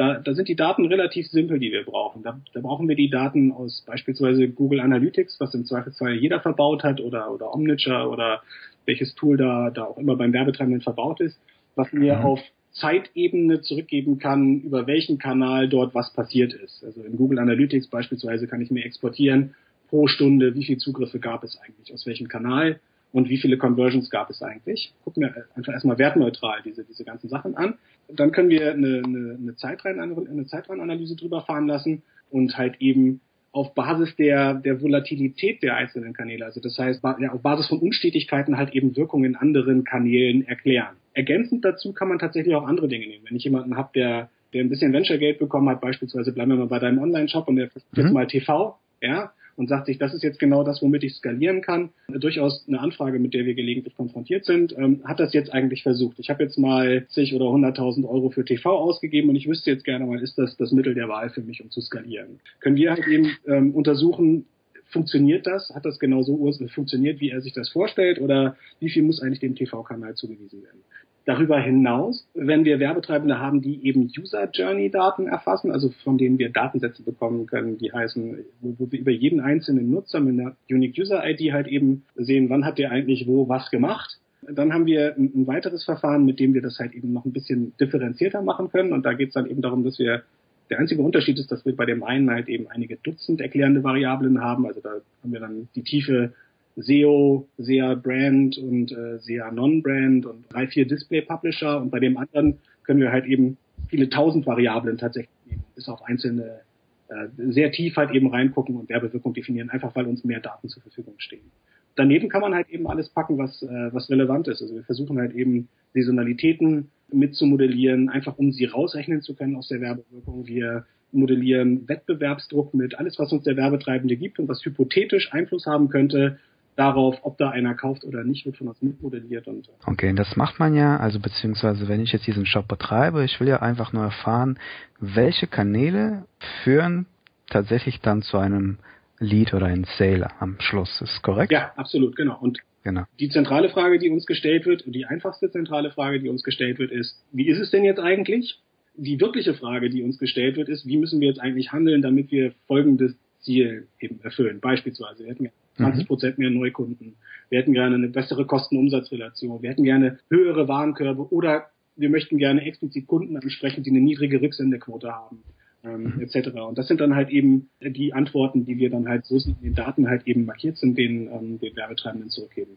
da, 0.00 0.14
da 0.14 0.34
sind 0.34 0.48
die 0.48 0.56
Daten 0.56 0.86
relativ 0.86 1.26
simpel, 1.28 1.58
die 1.58 1.72
wir 1.72 1.84
brauchen. 1.84 2.22
Da, 2.22 2.40
da 2.54 2.60
brauchen 2.60 2.88
wir 2.88 2.96
die 2.96 3.10
Daten 3.10 3.52
aus 3.52 3.84
beispielsweise 3.86 4.48
Google 4.48 4.80
Analytics, 4.80 5.38
was 5.40 5.54
im 5.54 5.66
Zweifelsfall 5.66 6.14
jeder 6.14 6.40
verbaut 6.40 6.82
hat, 6.84 7.00
oder, 7.00 7.30
oder 7.30 7.52
Omniture 7.52 8.08
oder 8.08 8.42
welches 8.86 9.14
Tool 9.14 9.36
da, 9.36 9.70
da 9.70 9.84
auch 9.84 9.98
immer 9.98 10.16
beim 10.16 10.32
Werbetreibenden 10.32 10.80
verbaut 10.80 11.20
ist, 11.20 11.38
was 11.74 11.92
mir 11.92 12.16
mhm. 12.16 12.24
auf 12.24 12.40
Zeitebene 12.72 13.62
zurückgeben 13.62 14.18
kann, 14.18 14.60
über 14.60 14.86
welchen 14.86 15.18
Kanal 15.18 15.68
dort 15.68 15.94
was 15.94 16.12
passiert 16.12 16.52
ist. 16.52 16.84
Also 16.84 17.02
in 17.02 17.16
Google 17.16 17.38
Analytics 17.38 17.88
beispielsweise 17.88 18.46
kann 18.46 18.60
ich 18.60 18.70
mir 18.70 18.84
exportieren 18.84 19.54
pro 19.88 20.06
Stunde, 20.06 20.54
wie 20.54 20.64
viele 20.64 20.78
Zugriffe 20.78 21.18
gab 21.18 21.42
es 21.42 21.58
eigentlich, 21.58 21.92
aus 21.92 22.06
welchem 22.06 22.28
Kanal 22.28 22.78
und 23.12 23.28
wie 23.28 23.38
viele 23.38 23.58
Conversions 23.58 24.08
gab 24.08 24.30
es 24.30 24.40
eigentlich. 24.40 24.94
Gucken 25.04 25.22
wir 25.24 25.46
einfach 25.56 25.72
erstmal 25.72 25.98
wertneutral 25.98 26.60
diese, 26.64 26.84
diese 26.84 27.04
ganzen 27.04 27.28
Sachen 27.28 27.56
an. 27.56 27.74
Dann 28.08 28.30
können 28.30 28.50
wir 28.50 28.72
eine, 28.72 29.02
eine, 29.04 29.36
eine, 29.40 29.56
Zeitreihenanalyse, 29.56 31.16
drüber 31.16 31.42
fahren 31.42 31.66
lassen 31.66 32.02
und 32.30 32.56
halt 32.56 32.80
eben 32.80 33.20
auf 33.52 33.74
Basis 33.74 34.14
der, 34.16 34.54
der 34.54 34.80
Volatilität 34.80 35.62
der 35.62 35.76
einzelnen 35.76 36.12
Kanäle, 36.12 36.44
also 36.44 36.60
das 36.60 36.78
heißt 36.78 37.02
ja, 37.20 37.32
auf 37.32 37.42
Basis 37.42 37.66
von 37.66 37.78
Unstetigkeiten 37.78 38.56
halt 38.56 38.74
eben 38.74 38.96
Wirkungen 38.96 39.24
in 39.24 39.36
anderen 39.36 39.84
Kanälen 39.84 40.46
erklären. 40.46 40.96
Ergänzend 41.14 41.64
dazu 41.64 41.92
kann 41.92 42.08
man 42.08 42.20
tatsächlich 42.20 42.54
auch 42.54 42.66
andere 42.66 42.86
Dinge 42.86 43.06
nehmen. 43.06 43.24
Wenn 43.28 43.36
ich 43.36 43.44
jemanden 43.44 43.76
habe, 43.76 43.90
der, 43.94 44.30
der 44.52 44.62
ein 44.62 44.68
bisschen 44.68 44.92
Venture 44.92 45.18
Geld 45.18 45.40
bekommen 45.40 45.68
hat, 45.68 45.80
beispielsweise 45.80 46.32
bleiben 46.32 46.52
wir 46.52 46.58
mal 46.58 46.68
bei 46.68 46.78
deinem 46.78 46.98
Online-Shop 46.98 47.48
und 47.48 47.56
der 47.56 47.66
mhm. 47.66 48.02
jetzt 48.02 48.12
mal 48.12 48.26
TV, 48.26 48.78
ja, 49.00 49.32
und 49.60 49.68
sagt 49.68 49.84
sich, 49.84 49.98
das 49.98 50.14
ist 50.14 50.22
jetzt 50.22 50.38
genau 50.38 50.64
das, 50.64 50.80
womit 50.80 51.04
ich 51.04 51.12
skalieren 51.16 51.60
kann. 51.60 51.90
Durchaus 52.08 52.64
eine 52.66 52.80
Anfrage, 52.80 53.18
mit 53.18 53.34
der 53.34 53.44
wir 53.44 53.52
gelegentlich 53.52 53.94
konfrontiert 53.94 54.46
sind. 54.46 54.74
Ähm, 54.74 55.02
hat 55.04 55.20
das 55.20 55.34
jetzt 55.34 55.52
eigentlich 55.52 55.82
versucht? 55.82 56.18
Ich 56.18 56.30
habe 56.30 56.42
jetzt 56.42 56.58
mal 56.58 57.06
10 57.10 57.36
oder 57.36 57.44
100.000 57.44 58.08
Euro 58.08 58.30
für 58.30 58.42
TV 58.42 58.70
ausgegeben 58.70 59.28
und 59.28 59.36
ich 59.36 59.46
wüsste 59.46 59.70
jetzt 59.70 59.84
gerne 59.84 60.06
mal, 60.06 60.18
ist 60.22 60.38
das 60.38 60.56
das 60.56 60.72
Mittel 60.72 60.94
der 60.94 61.10
Wahl 61.10 61.28
für 61.28 61.42
mich, 61.42 61.62
um 61.62 61.70
zu 61.70 61.82
skalieren? 61.82 62.40
Können 62.60 62.76
wir 62.76 62.92
halt 62.92 63.06
eben 63.06 63.36
ähm, 63.46 63.74
untersuchen, 63.74 64.46
funktioniert 64.86 65.46
das? 65.46 65.70
Hat 65.74 65.84
das 65.84 65.98
genauso 65.98 66.50
funktioniert, 66.68 67.20
wie 67.20 67.28
er 67.28 67.42
sich 67.42 67.52
das 67.52 67.68
vorstellt? 67.68 68.18
Oder 68.18 68.56
wie 68.78 68.88
viel 68.88 69.02
muss 69.02 69.20
eigentlich 69.20 69.40
dem 69.40 69.56
TV-Kanal 69.56 70.14
zugewiesen 70.14 70.62
werden? 70.62 70.80
Darüber 71.26 71.60
hinaus, 71.60 72.26
wenn 72.34 72.64
wir 72.64 72.80
Werbetreibende 72.80 73.38
haben, 73.38 73.60
die 73.60 73.84
eben 73.86 74.10
User 74.18 74.48
Journey 74.52 74.90
Daten 74.90 75.26
erfassen, 75.26 75.70
also 75.70 75.90
von 76.02 76.16
denen 76.16 76.38
wir 76.38 76.50
Datensätze 76.50 77.02
bekommen 77.02 77.46
können, 77.46 77.78
die 77.78 77.92
heißen, 77.92 78.38
wo, 78.60 78.90
wir 78.90 79.00
über 79.00 79.10
jeden 79.10 79.40
einzelnen 79.40 79.90
Nutzer 79.90 80.20
mit 80.20 80.40
einer 80.40 80.56
Unique 80.70 80.98
User 80.98 81.22
ID 81.24 81.52
halt 81.52 81.68
eben 81.68 82.04
sehen, 82.16 82.48
wann 82.48 82.64
hat 82.64 82.78
der 82.78 82.90
eigentlich 82.90 83.26
wo 83.26 83.48
was 83.48 83.70
gemacht. 83.70 84.18
Dann 84.42 84.72
haben 84.72 84.86
wir 84.86 85.14
ein 85.16 85.46
weiteres 85.46 85.84
Verfahren, 85.84 86.24
mit 86.24 86.40
dem 86.40 86.54
wir 86.54 86.62
das 86.62 86.78
halt 86.78 86.94
eben 86.94 87.12
noch 87.12 87.26
ein 87.26 87.32
bisschen 87.32 87.74
differenzierter 87.78 88.40
machen 88.40 88.70
können. 88.70 88.92
Und 88.94 89.04
da 89.04 89.12
geht 89.12 89.28
es 89.28 89.34
dann 89.34 89.46
eben 89.46 89.60
darum, 89.60 89.84
dass 89.84 89.98
wir 89.98 90.22
der 90.70 90.78
einzige 90.78 91.02
Unterschied 91.02 91.38
ist, 91.38 91.52
dass 91.52 91.66
wir 91.66 91.76
bei 91.76 91.84
dem 91.84 92.02
einen 92.02 92.30
halt 92.30 92.48
eben 92.48 92.68
einige 92.68 92.96
Dutzend 92.96 93.40
erklärende 93.40 93.84
Variablen 93.84 94.40
haben. 94.40 94.66
Also 94.66 94.80
da 94.80 94.90
haben 95.22 95.32
wir 95.32 95.40
dann 95.40 95.68
die 95.74 95.82
Tiefe 95.82 96.32
SEO, 96.76 97.48
SEA 97.58 97.94
Brand 97.94 98.58
und 98.58 98.92
äh, 98.92 99.18
SEA 99.18 99.50
Non-Brand 99.50 100.26
und 100.26 100.44
drei, 100.50 100.66
vier 100.66 100.86
Display-Publisher 100.86 101.80
und 101.80 101.90
bei 101.90 102.00
dem 102.00 102.16
anderen 102.16 102.58
können 102.84 103.00
wir 103.00 103.12
halt 103.12 103.26
eben 103.26 103.56
viele 103.88 104.08
tausend 104.08 104.46
Variablen 104.46 104.98
tatsächlich 104.98 105.34
nehmen, 105.46 105.64
bis 105.74 105.88
auf 105.88 106.02
einzelne 106.02 106.60
äh, 107.08 107.28
sehr 107.36 107.72
tief 107.72 107.96
halt 107.96 108.12
eben 108.12 108.28
reingucken 108.28 108.76
und 108.76 108.88
Werbewirkung 108.88 109.34
definieren, 109.34 109.70
einfach 109.70 109.94
weil 109.96 110.06
uns 110.06 110.24
mehr 110.24 110.40
Daten 110.40 110.68
zur 110.68 110.82
Verfügung 110.82 111.14
stehen. 111.18 111.50
Daneben 111.96 112.28
kann 112.28 112.40
man 112.40 112.54
halt 112.54 112.70
eben 112.70 112.86
alles 112.86 113.08
packen, 113.08 113.36
was, 113.36 113.62
äh, 113.62 113.92
was 113.92 114.08
relevant 114.10 114.48
ist. 114.48 114.62
Also 114.62 114.76
wir 114.76 114.84
versuchen 114.84 115.18
halt 115.18 115.34
eben 115.34 115.68
Saisonalitäten 115.92 116.88
mitzumodellieren, 117.12 118.08
einfach 118.08 118.38
um 118.38 118.52
sie 118.52 118.64
rausrechnen 118.66 119.22
zu 119.22 119.34
können 119.34 119.56
aus 119.56 119.68
der 119.68 119.80
Werbewirkung. 119.80 120.46
Wir 120.46 120.86
modellieren 121.12 121.88
Wettbewerbsdruck 121.88 122.74
mit 122.74 122.96
alles, 122.96 123.18
was 123.18 123.32
uns 123.32 123.42
der 123.42 123.56
Werbetreibende 123.56 124.16
gibt 124.16 124.38
und 124.38 124.48
was 124.48 124.64
hypothetisch 124.64 125.32
Einfluss 125.32 125.66
haben 125.66 125.88
könnte 125.88 126.38
darauf, 126.80 127.18
ob 127.22 127.36
da 127.36 127.50
einer 127.50 127.74
kauft 127.74 128.04
oder 128.04 128.24
nicht, 128.24 128.46
wird 128.46 128.56
von 128.56 128.68
uns 128.68 128.80
mitmodelliert. 128.80 129.46
Und, 129.46 129.68
äh, 129.68 129.72
okay, 129.86 130.14
das 130.14 130.36
macht 130.36 130.58
man 130.58 130.74
ja, 130.74 130.96
also 130.96 131.20
beziehungsweise 131.20 131.88
wenn 131.88 132.00
ich 132.00 132.12
jetzt 132.12 132.26
diesen 132.26 132.46
Shop 132.46 132.66
betreibe, 132.66 133.24
ich 133.24 133.38
will 133.38 133.48
ja 133.48 133.60
einfach 133.60 133.92
nur 133.92 134.02
erfahren, 134.02 134.58
welche 134.98 135.46
Kanäle 135.46 136.24
führen 136.64 137.06
tatsächlich 137.48 138.00
dann 138.00 138.22
zu 138.22 138.38
einem 138.38 138.78
Lead 139.18 139.52
oder 139.52 139.66
einem 139.66 139.84
Sale 139.98 140.30
am 140.40 140.56
Schluss. 140.60 141.00
Ist 141.02 141.22
korrekt? 141.22 141.52
Ja, 141.52 141.72
absolut, 141.76 142.16
genau. 142.16 142.38
Und 142.40 142.60
Genau. 142.82 143.02
Die 143.18 143.28
zentrale 143.28 143.68
Frage, 143.68 143.98
die 143.98 144.08
uns 144.08 144.24
gestellt 144.24 144.64
wird, 144.64 144.86
und 144.86 144.94
die 144.94 145.04
einfachste 145.04 145.50
zentrale 145.50 145.90
Frage, 145.90 146.18
die 146.18 146.30
uns 146.30 146.42
gestellt 146.42 146.78
wird, 146.78 146.90
ist, 146.90 147.22
wie 147.30 147.46
ist 147.46 147.58
es 147.58 147.70
denn 147.70 147.84
jetzt 147.84 148.00
eigentlich? 148.00 148.58
Die 148.94 149.20
wirkliche 149.20 149.52
Frage, 149.52 149.90
die 149.90 150.02
uns 150.02 150.18
gestellt 150.18 150.56
wird, 150.56 150.70
ist, 150.70 150.86
wie 150.86 150.96
müssen 150.96 151.20
wir 151.20 151.28
jetzt 151.28 151.40
eigentlich 151.40 151.72
handeln, 151.72 152.00
damit 152.00 152.30
wir 152.30 152.54
folgendes 152.66 153.14
Ziel 153.40 153.86
eben 154.00 154.20
erfüllen? 154.22 154.60
Beispielsweise, 154.60 155.24
wir 155.24 155.30
hätten 155.30 155.50
20 155.76 156.06
Prozent 156.06 156.38
mehr 156.38 156.50
Neukunden. 156.50 157.16
Wir 157.48 157.60
hätten 157.60 157.72
gerne 157.72 157.96
eine 157.96 158.08
bessere 158.08 158.46
Kosten-Umsatz-Relation. 158.46 159.62
Wir 159.62 159.70
hätten 159.70 159.84
gerne 159.84 160.18
höhere 160.28 160.68
Warenkörbe 160.68 161.32
oder 161.32 161.66
wir 161.96 162.10
möchten 162.10 162.38
gerne 162.38 162.62
explizit 162.62 163.06
Kunden 163.06 163.36
ansprechen, 163.36 163.82
die 163.82 163.90
eine 163.90 164.00
niedrige 164.00 164.40
Rücksendequote 164.40 165.12
haben. 165.12 165.42
Ähm, 165.82 166.14
mhm. 166.16 166.20
etc. 166.20 166.50
Und 166.60 166.76
das 166.76 166.88
sind 166.88 167.00
dann 167.00 167.14
halt 167.14 167.30
eben 167.30 167.70
die 167.80 168.12
Antworten, 168.12 168.66
die 168.66 168.76
wir 168.76 168.90
dann 168.90 169.08
halt 169.08 169.24
so 169.24 169.36
in 169.36 169.56
den 169.62 169.74
Daten 169.74 170.08
halt 170.08 170.26
eben 170.26 170.44
markiert 170.44 170.76
sind, 170.76 170.98
den, 170.98 171.28
ähm, 171.28 171.58
den 171.58 171.74
Werbetreibenden 171.74 172.28
zurückgeben. 172.28 172.76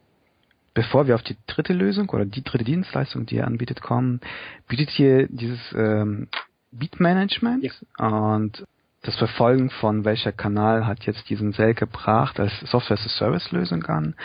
Bevor 0.74 1.06
wir 1.06 1.16
auf 1.16 1.22
die 1.22 1.36
dritte 1.46 1.74
Lösung 1.74 2.10
oder 2.10 2.24
die 2.24 2.44
dritte 2.46 2.64
Dienstleistung, 2.64 3.26
die 3.26 3.36
ihr 3.36 3.46
anbietet, 3.46 3.82
kommen, 3.82 4.22
bietet 4.70 4.98
ihr 4.98 5.28
dieses 5.28 5.60
ähm, 5.76 6.30
Beat 6.72 7.02
Management 7.02 7.66
ja. 7.66 8.08
und 8.08 8.64
das 9.04 9.16
Verfolgen 9.18 9.70
von 9.70 10.06
welcher 10.06 10.32
Kanal 10.32 10.88
hat 10.88 11.06
jetzt 11.06 11.30
diesen 11.30 11.52
Sale 11.52 11.74
gebracht 11.74 12.40
als 12.40 12.52
Software-as-a-Service-Lösung 12.62 13.84
an 13.86 14.16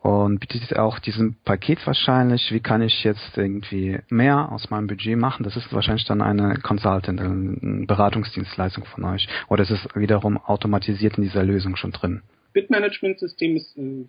und 0.00 0.38
bietet 0.38 0.76
auch 0.76 0.98
diesen 0.98 1.36
Paket 1.44 1.84
wahrscheinlich, 1.86 2.52
wie 2.52 2.60
kann 2.60 2.82
ich 2.82 3.02
jetzt 3.02 3.36
irgendwie 3.36 3.98
mehr 4.08 4.52
aus 4.52 4.70
meinem 4.70 4.86
Budget 4.86 5.18
machen? 5.18 5.42
Das 5.42 5.56
ist 5.56 5.72
wahrscheinlich 5.72 6.04
dann 6.04 6.22
eine 6.22 6.54
Consultant, 6.56 7.20
eine 7.20 7.86
Beratungsdienstleistung 7.86 8.84
von 8.84 9.04
euch. 9.04 9.28
Oder 9.48 9.64
ist 9.64 9.70
es 9.70 9.88
wiederum 9.94 10.36
automatisiert 10.36 11.18
in 11.18 11.24
dieser 11.24 11.42
Lösung 11.42 11.74
schon 11.76 11.92
drin? 11.92 12.22
Bitmanagement-System 12.52 13.56
ist 13.56 13.76
äh, 13.76 14.04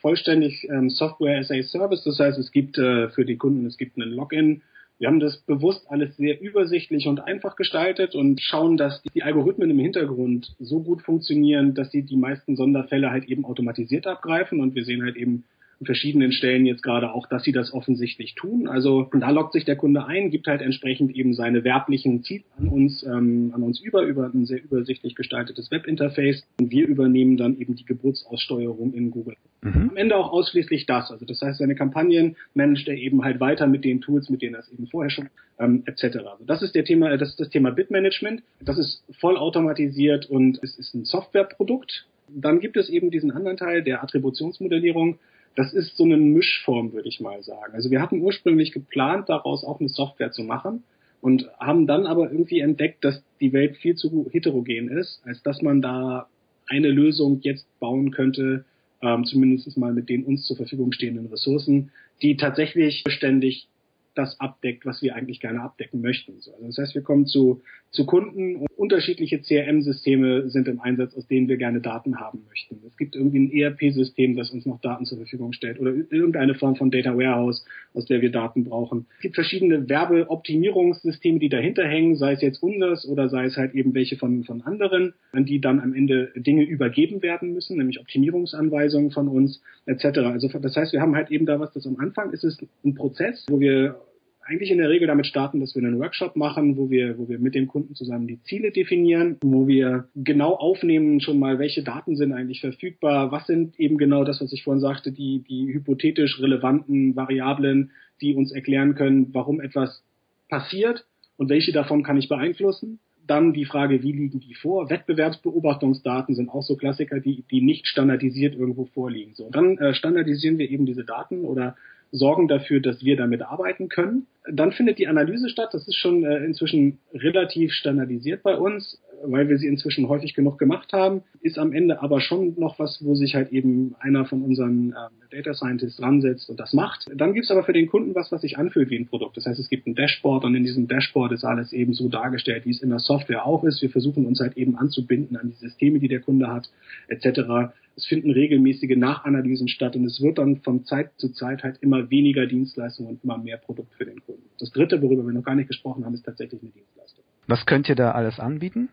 vollständig 0.00 0.68
ähm, 0.68 0.90
Software 0.90 1.38
as 1.38 1.50
a 1.50 1.62
Service. 1.62 2.04
Das 2.04 2.18
heißt, 2.18 2.38
es 2.38 2.52
gibt 2.52 2.76
äh, 2.76 3.08
für 3.08 3.24
die 3.24 3.36
Kunden, 3.36 3.66
es 3.66 3.78
gibt 3.78 3.98
einen 3.98 4.10
Login, 4.12 4.62
wir 5.00 5.08
haben 5.08 5.18
das 5.18 5.38
bewusst 5.38 5.90
alles 5.90 6.14
sehr 6.18 6.42
übersichtlich 6.42 7.08
und 7.08 7.20
einfach 7.20 7.56
gestaltet 7.56 8.14
und 8.14 8.38
schauen, 8.42 8.76
dass 8.76 9.02
die 9.14 9.22
Algorithmen 9.22 9.70
im 9.70 9.78
Hintergrund 9.78 10.54
so 10.58 10.80
gut 10.80 11.00
funktionieren, 11.00 11.72
dass 11.72 11.90
sie 11.90 12.02
die 12.02 12.18
meisten 12.18 12.54
Sonderfälle 12.54 13.10
halt 13.10 13.24
eben 13.24 13.46
automatisiert 13.46 14.06
abgreifen. 14.06 14.60
Und 14.60 14.74
wir 14.74 14.84
sehen 14.84 15.02
halt 15.02 15.16
eben 15.16 15.44
verschiedenen 15.82 16.32
Stellen 16.32 16.66
jetzt 16.66 16.82
gerade 16.82 17.12
auch, 17.12 17.26
dass 17.26 17.42
sie 17.42 17.52
das 17.52 17.72
offensichtlich 17.72 18.34
tun. 18.34 18.68
Also 18.68 19.08
da 19.12 19.30
lockt 19.30 19.54
sich 19.54 19.64
der 19.64 19.76
Kunde 19.76 20.04
ein, 20.04 20.30
gibt 20.30 20.46
halt 20.46 20.60
entsprechend 20.60 21.14
eben 21.14 21.32
seine 21.32 21.64
werblichen 21.64 22.22
Ziele 22.22 22.44
an 22.58 22.68
uns, 22.68 23.02
ähm, 23.02 23.52
an 23.54 23.62
uns 23.62 23.80
über, 23.80 24.02
über 24.02 24.30
ein 24.32 24.44
sehr 24.44 24.62
übersichtlich 24.62 25.14
gestaltetes 25.14 25.70
Webinterface 25.70 26.44
und 26.60 26.70
wir 26.70 26.86
übernehmen 26.86 27.36
dann 27.36 27.58
eben 27.58 27.76
die 27.76 27.84
Geburtsaussteuerung 27.84 28.92
in 28.92 29.10
Google. 29.10 29.36
Mhm. 29.62 29.90
Am 29.90 29.96
Ende 29.96 30.16
auch 30.16 30.32
ausschließlich 30.32 30.86
das. 30.86 31.10
Also 31.10 31.24
das 31.24 31.40
heißt, 31.40 31.58
seine 31.58 31.74
Kampagnen 31.74 32.36
managt 32.54 32.86
er 32.88 32.96
eben 32.96 33.24
halt 33.24 33.40
weiter 33.40 33.66
mit 33.66 33.84
den 33.84 34.00
Tools, 34.00 34.28
mit 34.28 34.42
denen 34.42 34.54
er 34.54 34.60
es 34.60 34.72
eben 34.72 34.86
vorher 34.86 35.10
schon 35.10 35.28
ähm, 35.58 35.82
etc. 35.86 36.16
Also 36.18 36.44
das 36.46 36.62
ist 36.62 36.74
der 36.74 36.84
Thema, 36.84 37.16
das 37.16 37.30
ist 37.30 37.40
das 37.40 37.48
Thema 37.48 37.70
Bitmanagement. 37.70 38.42
Das 38.60 38.78
ist 38.78 39.02
voll 39.18 39.36
automatisiert 39.36 40.26
und 40.26 40.58
es 40.62 40.78
ist 40.78 40.94
ein 40.94 41.04
Softwareprodukt. 41.04 42.06
Dann 42.28 42.60
gibt 42.60 42.76
es 42.76 42.88
eben 42.88 43.10
diesen 43.10 43.32
anderen 43.32 43.56
Teil 43.56 43.82
der 43.82 44.02
Attributionsmodellierung 44.02 45.18
das 45.56 45.72
ist 45.72 45.96
so 45.96 46.04
eine 46.04 46.16
Mischform, 46.16 46.92
würde 46.92 47.08
ich 47.08 47.20
mal 47.20 47.42
sagen. 47.42 47.74
Also 47.74 47.90
wir 47.90 48.00
hatten 48.00 48.20
ursprünglich 48.20 48.72
geplant, 48.72 49.28
daraus 49.28 49.64
auch 49.64 49.80
eine 49.80 49.88
Software 49.88 50.32
zu 50.32 50.44
machen. 50.44 50.84
und 51.20 51.50
haben 51.58 51.86
dann 51.86 52.06
aber 52.06 52.30
irgendwie 52.30 52.60
entdeckt, 52.60 53.04
dass 53.04 53.22
die 53.40 53.52
Welt 53.52 53.76
viel 53.76 53.94
zu 53.94 54.26
heterogen 54.32 54.88
ist, 54.88 55.20
als 55.26 55.42
dass 55.42 55.60
man 55.60 55.82
da 55.82 56.28
eine 56.66 56.88
Lösung 56.88 57.40
jetzt 57.42 57.66
bauen 57.78 58.10
könnte, 58.10 58.64
ähm, 59.02 59.24
zumindest 59.24 59.76
mal 59.76 59.92
mit 59.92 60.08
den 60.08 60.24
uns 60.24 60.46
zur 60.46 60.56
Verfügung 60.56 60.92
stehenden 60.92 61.26
Ressourcen, 61.26 61.90
die 62.22 62.36
tatsächlich 62.36 63.04
beständig 63.04 63.68
das 64.14 64.40
abdeckt, 64.40 64.86
was 64.86 65.02
wir 65.02 65.14
eigentlich 65.14 65.40
gerne 65.40 65.60
abdecken 65.60 66.00
möchten. 66.00 66.40
So, 66.40 66.52
also 66.52 66.66
das 66.66 66.78
heißt, 66.78 66.94
wir 66.94 67.02
kommen 67.02 67.26
zu, 67.26 67.60
zu 67.90 68.06
Kunden 68.06 68.56
und 68.56 68.68
unterschiedliche 68.80 69.40
CRM-Systeme 69.42 70.48
sind 70.48 70.66
im 70.66 70.80
Einsatz, 70.80 71.14
aus 71.14 71.26
denen 71.26 71.48
wir 71.48 71.58
gerne 71.58 71.82
Daten 71.82 72.18
haben 72.18 72.46
möchten. 72.48 72.80
Es 72.88 72.96
gibt 72.96 73.14
irgendwie 73.14 73.40
ein 73.40 73.52
ERP-System, 73.52 74.36
das 74.36 74.50
uns 74.50 74.64
noch 74.64 74.80
Daten 74.80 75.04
zur 75.04 75.18
Verfügung 75.18 75.52
stellt 75.52 75.78
oder 75.78 75.92
irgendeine 75.92 76.54
Form 76.54 76.76
von 76.76 76.90
Data 76.90 77.14
Warehouse, 77.14 77.66
aus 77.92 78.06
der 78.06 78.22
wir 78.22 78.32
Daten 78.32 78.64
brauchen. 78.64 79.04
Es 79.16 79.20
gibt 79.20 79.34
verschiedene 79.34 79.86
Werbeoptimierungssysteme, 79.86 81.38
die 81.38 81.50
dahinter 81.50 81.86
hängen, 81.86 82.16
sei 82.16 82.32
es 82.32 82.40
jetzt 82.40 82.62
unseres 82.62 83.06
oder 83.06 83.28
sei 83.28 83.44
es 83.44 83.58
halt 83.58 83.74
eben 83.74 83.92
welche 83.94 84.16
von, 84.16 84.44
von 84.44 84.62
anderen, 84.62 85.12
an 85.32 85.44
die 85.44 85.60
dann 85.60 85.78
am 85.80 85.92
Ende 85.92 86.32
Dinge 86.34 86.62
übergeben 86.62 87.22
werden 87.22 87.52
müssen, 87.52 87.76
nämlich 87.76 88.00
Optimierungsanweisungen 88.00 89.10
von 89.10 89.28
uns 89.28 89.60
etc. 89.84 90.20
Also 90.20 90.48
das 90.48 90.74
heißt, 90.74 90.94
wir 90.94 91.02
haben 91.02 91.14
halt 91.14 91.30
eben 91.30 91.44
da 91.44 91.60
was, 91.60 91.70
das 91.74 91.86
am 91.86 91.98
Anfang 91.98 92.32
ist 92.32 92.44
es 92.44 92.56
ein 92.82 92.94
Prozess, 92.94 93.44
wo 93.50 93.60
wir 93.60 94.00
eigentlich 94.50 94.70
in 94.72 94.78
der 94.78 94.88
Regel 94.88 95.06
damit 95.06 95.26
starten, 95.26 95.60
dass 95.60 95.76
wir 95.76 95.82
einen 95.82 96.00
Workshop 96.00 96.34
machen, 96.34 96.76
wo 96.76 96.90
wir, 96.90 97.18
wo 97.18 97.28
wir 97.28 97.38
mit 97.38 97.54
dem 97.54 97.68
Kunden 97.68 97.94
zusammen 97.94 98.26
die 98.26 98.42
Ziele 98.42 98.72
definieren, 98.72 99.36
wo 99.42 99.68
wir 99.68 100.08
genau 100.16 100.54
aufnehmen 100.54 101.20
schon 101.20 101.38
mal, 101.38 101.60
welche 101.60 101.84
Daten 101.84 102.16
sind 102.16 102.32
eigentlich 102.32 102.60
verfügbar, 102.60 103.30
was 103.30 103.46
sind 103.46 103.78
eben 103.78 103.96
genau 103.96 104.24
das, 104.24 104.40
was 104.40 104.52
ich 104.52 104.64
vorhin 104.64 104.80
sagte, 104.80 105.12
die, 105.12 105.44
die 105.48 105.72
hypothetisch 105.72 106.40
relevanten 106.40 107.14
Variablen, 107.14 107.92
die 108.20 108.34
uns 108.34 108.50
erklären 108.50 108.96
können, 108.96 109.28
warum 109.32 109.60
etwas 109.60 110.02
passiert 110.48 111.06
und 111.36 111.48
welche 111.48 111.70
davon 111.70 112.02
kann 112.02 112.16
ich 112.16 112.28
beeinflussen. 112.28 112.98
Dann 113.26 113.52
die 113.52 113.64
Frage, 113.66 114.02
wie 114.02 114.10
liegen 114.10 114.40
die 114.40 114.54
vor? 114.54 114.90
Wettbewerbsbeobachtungsdaten 114.90 116.34
sind 116.34 116.48
auch 116.48 116.62
so 116.62 116.74
Klassiker, 116.74 117.20
die, 117.20 117.44
die 117.48 117.60
nicht 117.60 117.86
standardisiert 117.86 118.56
irgendwo 118.56 118.86
vorliegen. 118.86 119.34
So, 119.34 119.48
dann 119.50 119.78
äh, 119.78 119.94
standardisieren 119.94 120.58
wir 120.58 120.68
eben 120.68 120.86
diese 120.86 121.04
Daten 121.04 121.44
oder 121.44 121.76
sorgen 122.12 122.48
dafür, 122.48 122.80
dass 122.80 123.04
wir 123.04 123.16
damit 123.16 123.42
arbeiten 123.42 123.88
können. 123.88 124.26
Dann 124.50 124.72
findet 124.72 124.98
die 124.98 125.06
Analyse 125.06 125.48
statt. 125.48 125.70
Das 125.72 125.86
ist 125.86 125.96
schon 125.96 126.24
äh, 126.24 126.44
inzwischen 126.44 126.98
relativ 127.14 127.72
standardisiert 127.72 128.42
bei 128.42 128.56
uns, 128.56 129.00
weil 129.24 129.48
wir 129.48 129.58
sie 129.58 129.66
inzwischen 129.66 130.08
häufig 130.08 130.34
genug 130.34 130.58
gemacht 130.58 130.92
haben. 130.92 131.22
Ist 131.40 131.58
am 131.58 131.72
Ende 131.72 132.02
aber 132.02 132.20
schon 132.20 132.54
noch 132.58 132.78
was, 132.78 133.04
wo 133.04 133.14
sich 133.14 133.34
halt 133.34 133.52
eben 133.52 133.94
einer 134.00 134.24
von 134.24 134.42
unseren 134.42 134.92
äh, 134.92 135.36
Data 135.36 135.54
Scientists 135.54 135.98
dran 135.98 136.20
setzt 136.20 136.48
und 136.50 136.58
das 136.58 136.72
macht. 136.72 137.06
Dann 137.14 137.34
gibt's 137.34 137.50
aber 137.50 137.64
für 137.64 137.72
den 137.72 137.88
Kunden 137.88 138.14
was, 138.14 138.32
was 138.32 138.42
sich 138.42 138.58
anfühlt 138.58 138.90
wie 138.90 138.98
ein 138.98 139.06
Produkt. 139.06 139.36
Das 139.36 139.46
heißt, 139.46 139.58
es 139.58 139.68
gibt 139.68 139.86
ein 139.86 139.94
Dashboard 139.94 140.44
und 140.44 140.54
in 140.54 140.64
diesem 140.64 140.88
Dashboard 140.88 141.32
ist 141.32 141.44
alles 141.44 141.72
eben 141.72 141.92
so 141.92 142.08
dargestellt, 142.08 142.64
wie 142.66 142.70
es 142.70 142.82
in 142.82 142.90
der 142.90 142.98
Software 142.98 143.46
auch 143.46 143.64
ist. 143.64 143.82
Wir 143.82 143.90
versuchen 143.90 144.26
uns 144.26 144.40
halt 144.40 144.56
eben 144.56 144.76
anzubinden 144.76 145.36
an 145.36 145.48
die 145.48 145.56
Systeme, 145.56 145.98
die 145.98 146.08
der 146.08 146.20
Kunde 146.20 146.48
hat, 146.48 146.70
etc. 147.08 147.72
Es 147.96 148.06
finden 148.06 148.30
regelmäßige 148.30 148.96
Nachanalysen 148.96 149.68
statt 149.68 149.96
und 149.96 150.04
es 150.04 150.20
wird 150.22 150.38
dann 150.38 150.56
von 150.56 150.84
Zeit 150.84 151.10
zu 151.16 151.32
Zeit 151.32 151.62
halt 151.62 151.78
immer 151.80 152.10
weniger 152.10 152.46
Dienstleistung 152.46 153.06
und 153.06 153.22
immer 153.24 153.38
mehr 153.38 153.58
Produkt 153.58 153.94
für 153.94 154.04
den 154.04 154.20
Kunden. 154.20 154.48
Das 154.58 154.70
dritte, 154.70 155.02
worüber 155.02 155.24
wir 155.24 155.32
noch 155.32 155.44
gar 155.44 155.54
nicht 155.54 155.68
gesprochen 155.68 156.04
haben, 156.04 156.14
ist 156.14 156.24
tatsächlich 156.24 156.62
eine 156.62 156.70
Dienstleistung. 156.70 157.24
Was 157.46 157.66
könnt 157.66 157.88
ihr 157.88 157.96
da 157.96 158.12
alles 158.12 158.38
anbieten? 158.38 158.88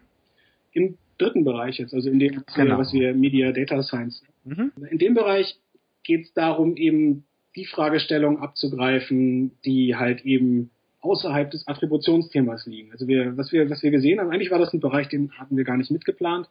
Im 0.77 0.98
dritten 1.17 1.43
Bereich 1.43 1.79
jetzt, 1.79 1.93
also 1.93 2.10
in 2.10 2.19
dem, 2.19 2.43
genau. 2.55 2.77
was 2.77 2.93
wir 2.93 3.13
Media 3.15 3.51
Data 3.51 3.81
Science. 3.81 4.24
Mhm. 4.43 4.72
In 4.91 5.00
dem 5.00 5.15
Bereich 5.15 5.57
geht 6.03 6.25
es 6.25 6.34
darum, 6.34 6.75
eben 6.75 7.25
die 7.55 7.65
Fragestellung 7.65 8.39
abzugreifen, 8.39 9.51
die 9.65 9.96
halt 9.96 10.24
eben 10.25 10.69
außerhalb 11.01 11.50
des 11.50 11.67
Attributionsthemas 11.67 12.67
liegen. 12.67 12.91
Also 12.91 13.07
wir, 13.07 13.36
was 13.38 13.51
wir, 13.51 13.69
was 13.69 13.81
wir 13.81 13.89
gesehen 13.89 14.19
haben, 14.19 14.29
eigentlich 14.29 14.51
war 14.51 14.60
das 14.60 14.74
ein 14.74 14.79
Bereich, 14.79 15.07
den 15.07 15.31
hatten 15.31 15.57
wir 15.57 15.63
gar 15.63 15.77
nicht 15.77 15.89
mitgeplant, 15.89 16.48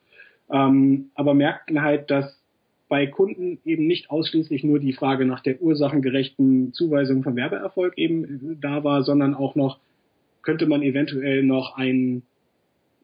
ähm, 0.51 1.11
aber 1.15 1.35
merkten 1.35 1.83
halt, 1.83 2.11
dass 2.11 2.37
bei 2.89 3.07
Kunden 3.07 3.59
eben 3.65 3.87
nicht 3.87 4.11
ausschließlich 4.11 4.65
nur 4.65 4.79
die 4.79 4.93
Frage 4.93 5.27
nach 5.27 5.41
der 5.41 5.61
ursachengerechten 5.61 6.73
Zuweisung 6.73 7.23
von 7.23 7.37
Werbeerfolg 7.37 7.97
eben 7.99 8.59
da 8.61 8.83
war, 8.85 9.03
sondern 9.03 9.35
auch 9.35 9.55
noch, 9.55 9.79
könnte 10.43 10.67
man 10.67 10.83
eventuell 10.83 11.43
noch 11.43 11.77
einen, 11.77 12.23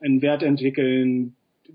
einen 0.03 0.23
Wert 0.23 0.43
entwickeln, 0.43 1.35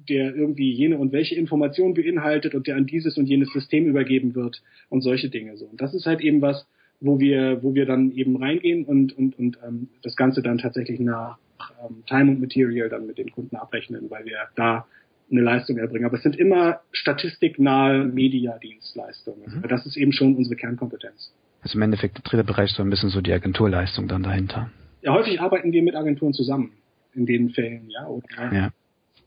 der 0.10 0.36
irgendwie 0.36 0.72
jene 0.72 0.98
und 0.98 1.12
welche 1.12 1.36
Information 1.36 1.94
beinhaltet 1.94 2.56
und 2.56 2.68
der 2.68 2.76
an 2.76 2.86
dieses 2.86 3.18
und 3.18 3.26
jenes 3.26 3.52
System 3.52 3.88
übergeben 3.88 4.36
wird 4.36 4.62
und 4.90 5.02
solche 5.02 5.30
Dinge 5.30 5.58
so. 5.58 5.66
Und 5.66 5.82
das 5.82 5.94
ist 5.94 6.06
halt 6.06 6.22
eben 6.22 6.42
was, 6.42 6.68
wo 7.00 7.20
wir, 7.20 7.64
wo 7.64 7.74
wir 7.74 7.86
dann 7.86 8.12
eben 8.12 8.38
reingehen 8.38 8.86
und, 8.86 9.18
und, 9.18 9.38
und 9.38 9.58
ähm, 9.66 9.90
das 10.04 10.16
Ganze 10.16 10.42
dann 10.42 10.58
tatsächlich 10.58 11.00
nach 11.00 11.38
ähm, 11.84 12.04
Time 12.08 12.32
und 12.32 12.42
Material 12.42 12.90
dann 12.90 13.08
mit 13.08 13.18
den 13.18 13.32
Kunden 13.32 13.56
abrechnen, 13.56 14.10
weil 14.10 14.26
wir 14.26 14.38
da 14.56 14.88
eine 15.30 15.42
Leistung 15.42 15.78
erbringen. 15.78 16.06
Aber 16.06 16.18
es 16.18 16.24
sind 16.24 16.38
immer 16.38 16.82
statistiknahe 16.92 18.06
Mediadienstleistungen. 18.06 19.44
Also 19.46 19.58
mhm. 19.58 19.68
das 19.68 19.86
ist 19.86 19.98
eben 19.98 20.12
schon 20.12 20.36
unsere 20.36 20.56
Kernkompetenz. 20.56 21.34
Also 21.62 21.78
im 21.78 21.82
Endeffekt 21.82 22.18
der 22.18 22.24
dritte 22.24 22.44
Bereich 22.44 22.72
so 22.72 22.82
ein 22.82 22.90
bisschen 22.90 23.10
so 23.10 23.22
die 23.22 23.34
Agenturleistung 23.34 24.08
dann 24.08 24.24
dahinter. 24.24 24.72
Ja, 25.02 25.14
häufig 25.14 25.42
arbeiten 25.42 25.72
wir 25.72 25.84
mit 25.84 25.96
Agenturen 25.96 26.34
zusammen 26.34 26.72
in 27.18 27.26
den 27.26 27.50
Fällen, 27.50 27.90
ja. 27.90 28.08
Oder, 28.08 28.54
ja. 28.54 28.72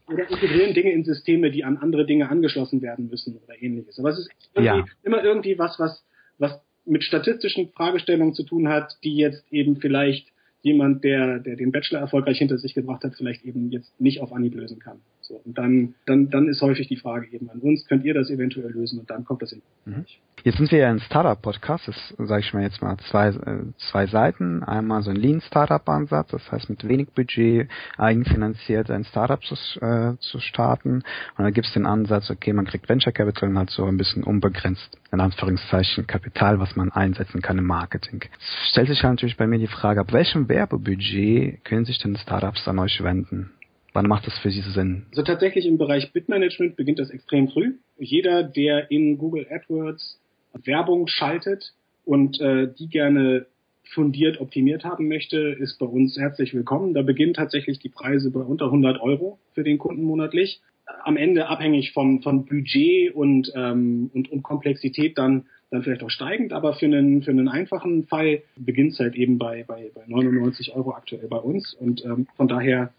oder 0.07 0.31
integrieren 0.31 0.73
Dinge 0.75 0.93
in 0.93 1.05
Systeme, 1.05 1.51
die 1.51 1.65
an 1.65 1.77
andere 1.77 2.07
Dinge 2.07 2.29
angeschlossen 2.29 2.81
werden 2.81 3.09
müssen 3.11 3.39
oder 3.45 3.61
ähnliches. 3.61 3.99
Aber 3.99 4.11
es 4.11 4.21
ist 4.21 4.31
irgendwie, 4.55 4.79
ja. 4.79 4.85
immer 5.03 5.23
irgendwie 5.23 5.59
was, 5.59 5.79
was, 5.79 6.03
was 6.39 6.61
mit 6.85 7.05
statistischen 7.05 7.69
Fragestellungen 7.71 8.35
zu 8.35 8.45
tun 8.45 8.69
hat, 8.69 8.97
die 9.05 9.17
jetzt 9.17 9.45
eben 9.53 9.77
vielleicht 9.77 10.29
jemand, 10.63 11.05
der, 11.05 11.39
der 11.39 11.57
den 11.57 11.73
Bachelor 11.73 12.01
erfolgreich 12.01 12.39
hinter 12.39 12.59
sich 12.59 12.75
gebracht 12.75 13.05
hat, 13.05 13.15
vielleicht 13.17 13.45
eben 13.45 13.71
jetzt 13.71 13.99
nicht 14.01 14.21
auf 14.21 14.33
Anhieb 14.33 14.55
lösen 14.55 14.79
kann. 14.79 15.01
So, 15.31 15.41
und 15.45 15.57
dann, 15.57 15.95
dann, 16.07 16.29
dann 16.29 16.49
ist 16.49 16.61
häufig 16.61 16.89
die 16.89 16.97
Frage 16.97 17.29
eben 17.31 17.49
an 17.51 17.61
uns, 17.61 17.87
könnt 17.87 18.05
ihr 18.05 18.15
das 18.15 18.31
eventuell 18.31 18.73
lösen 18.73 18.99
und 18.99 19.09
dann 19.09 19.25
kommt 19.25 19.43
das 19.43 19.53
in. 19.53 19.63
Mhm. 19.85 20.05
Jetzt 20.43 20.57
sind 20.57 20.73
wir 20.73 20.81
ja 20.81 20.91
ein 20.91 20.99
Startup-Podcast, 20.99 21.87
das 21.87 22.15
sage 22.19 22.41
ich 22.41 22.53
mal 22.53 22.65
jetzt 22.65 22.83
mal 22.83 22.97
zwei, 23.11 23.29
äh, 23.29 23.63
zwei 23.91 24.09
Seiten. 24.09 24.65
Einmal 24.65 25.03
so 25.03 25.11
ein 25.11 25.17
Lean-Startup-Ansatz, 25.17 26.31
das 26.33 26.51
heißt 26.51 26.69
mit 26.69 26.89
wenig 26.89 27.11
Budget 27.11 27.69
eigenfinanziert 27.97 28.91
ein 28.91 29.05
Startup 29.05 29.41
zu, 29.45 29.55
äh, 29.81 30.17
zu 30.19 30.41
starten. 30.41 31.05
Und 31.37 31.45
dann 31.45 31.53
gibt 31.53 31.69
es 31.69 31.75
den 31.75 31.87
Ansatz, 31.87 32.29
okay, 32.29 32.53
man 32.53 32.67
kriegt 32.67 32.89
Venture 32.89 33.13
Capital 33.13 33.51
und 33.51 33.59
hat 33.59 33.71
so 33.71 33.85
ein 33.85 33.99
bisschen 33.99 34.25
unbegrenzt, 34.25 34.99
in 35.13 35.21
Anführungszeichen, 35.21 36.09
Kapital, 36.09 36.59
was 36.59 36.75
man 36.75 36.91
einsetzen 36.91 37.41
kann 37.41 37.57
im 37.57 37.67
Marketing. 37.67 38.25
Es 38.41 38.71
stellt 38.71 38.89
sich 38.89 39.05
halt 39.05 39.13
natürlich 39.13 39.37
bei 39.37 39.47
mir 39.47 39.61
die 39.61 39.69
Frage, 39.69 40.01
ab 40.01 40.13
welchem 40.13 40.49
Werbebudget 40.49 41.65
können 41.65 41.85
sich 41.85 41.99
denn 41.99 42.17
Startups 42.17 42.67
an 42.67 42.81
euch 42.81 43.01
wenden? 43.05 43.53
Wann 43.93 44.07
macht 44.07 44.27
das 44.27 44.39
für 44.39 44.51
Sie 44.51 44.61
Sinn? 44.61 45.07
Also 45.11 45.23
tatsächlich 45.23 45.67
im 45.67 45.79
Bereich 45.79 46.13
Bitmanagement 46.13 46.77
beginnt 46.77 46.99
das 46.99 47.11
extrem 47.11 47.49
früh. 47.49 47.75
Jeder, 47.99 48.43
der 48.43 48.91
in 48.91 49.19
Google 49.19 49.47
AdWords 49.51 50.21
Werbung 50.65 51.07
schaltet 51.07 51.73
und 52.05 52.41
äh, 52.41 52.69
die 52.79 52.89
gerne 52.89 53.47
fundiert 53.93 54.41
optimiert 54.41 54.85
haben 54.85 55.09
möchte, 55.09 55.39
ist 55.39 55.79
bei 55.79 55.87
uns 55.87 56.17
herzlich 56.17 56.55
willkommen. 56.55 56.95
Da 56.95 57.03
beginnen 57.03 57.35
tatsächlich 57.35 57.81
die 57.81 57.89
Preise 57.89 58.31
bei 58.31 58.41
unter 58.41 58.67
100 58.67 59.01
Euro 59.01 59.39
für 59.55 59.65
den 59.65 59.79
Kunden 59.79 60.05
monatlich. 60.05 60.61
Am 61.05 61.17
Ende 61.17 61.49
abhängig 61.49 61.93
von, 61.93 62.21
von 62.23 62.47
Budget 62.47 63.15
und, 63.15 63.53
ähm, 63.57 64.11
und, 64.15 64.31
und 64.31 64.43
Komplexität 64.43 65.19
dann 65.19 65.47
dann 65.71 65.83
vielleicht 65.83 66.03
auch 66.03 66.11
steigend, 66.11 66.53
aber 66.53 66.75
für 66.75 66.87
einen, 66.87 67.23
für 67.23 67.31
einen 67.31 67.49
einfachen 67.49 68.05
Fall 68.07 68.43
beginnt 68.57 68.93
es 68.93 68.99
halt 68.99 69.15
eben 69.15 69.39
bei, 69.39 69.65
bei, 69.67 69.91
bei 69.95 70.03
99 70.07 70.75
Euro 70.75 70.95
aktuell 70.95 71.29
bei 71.29 71.39
uns 71.39 71.75
und 71.75 72.05
ähm, 72.05 72.27
von 72.37 72.49
daher 72.49 72.93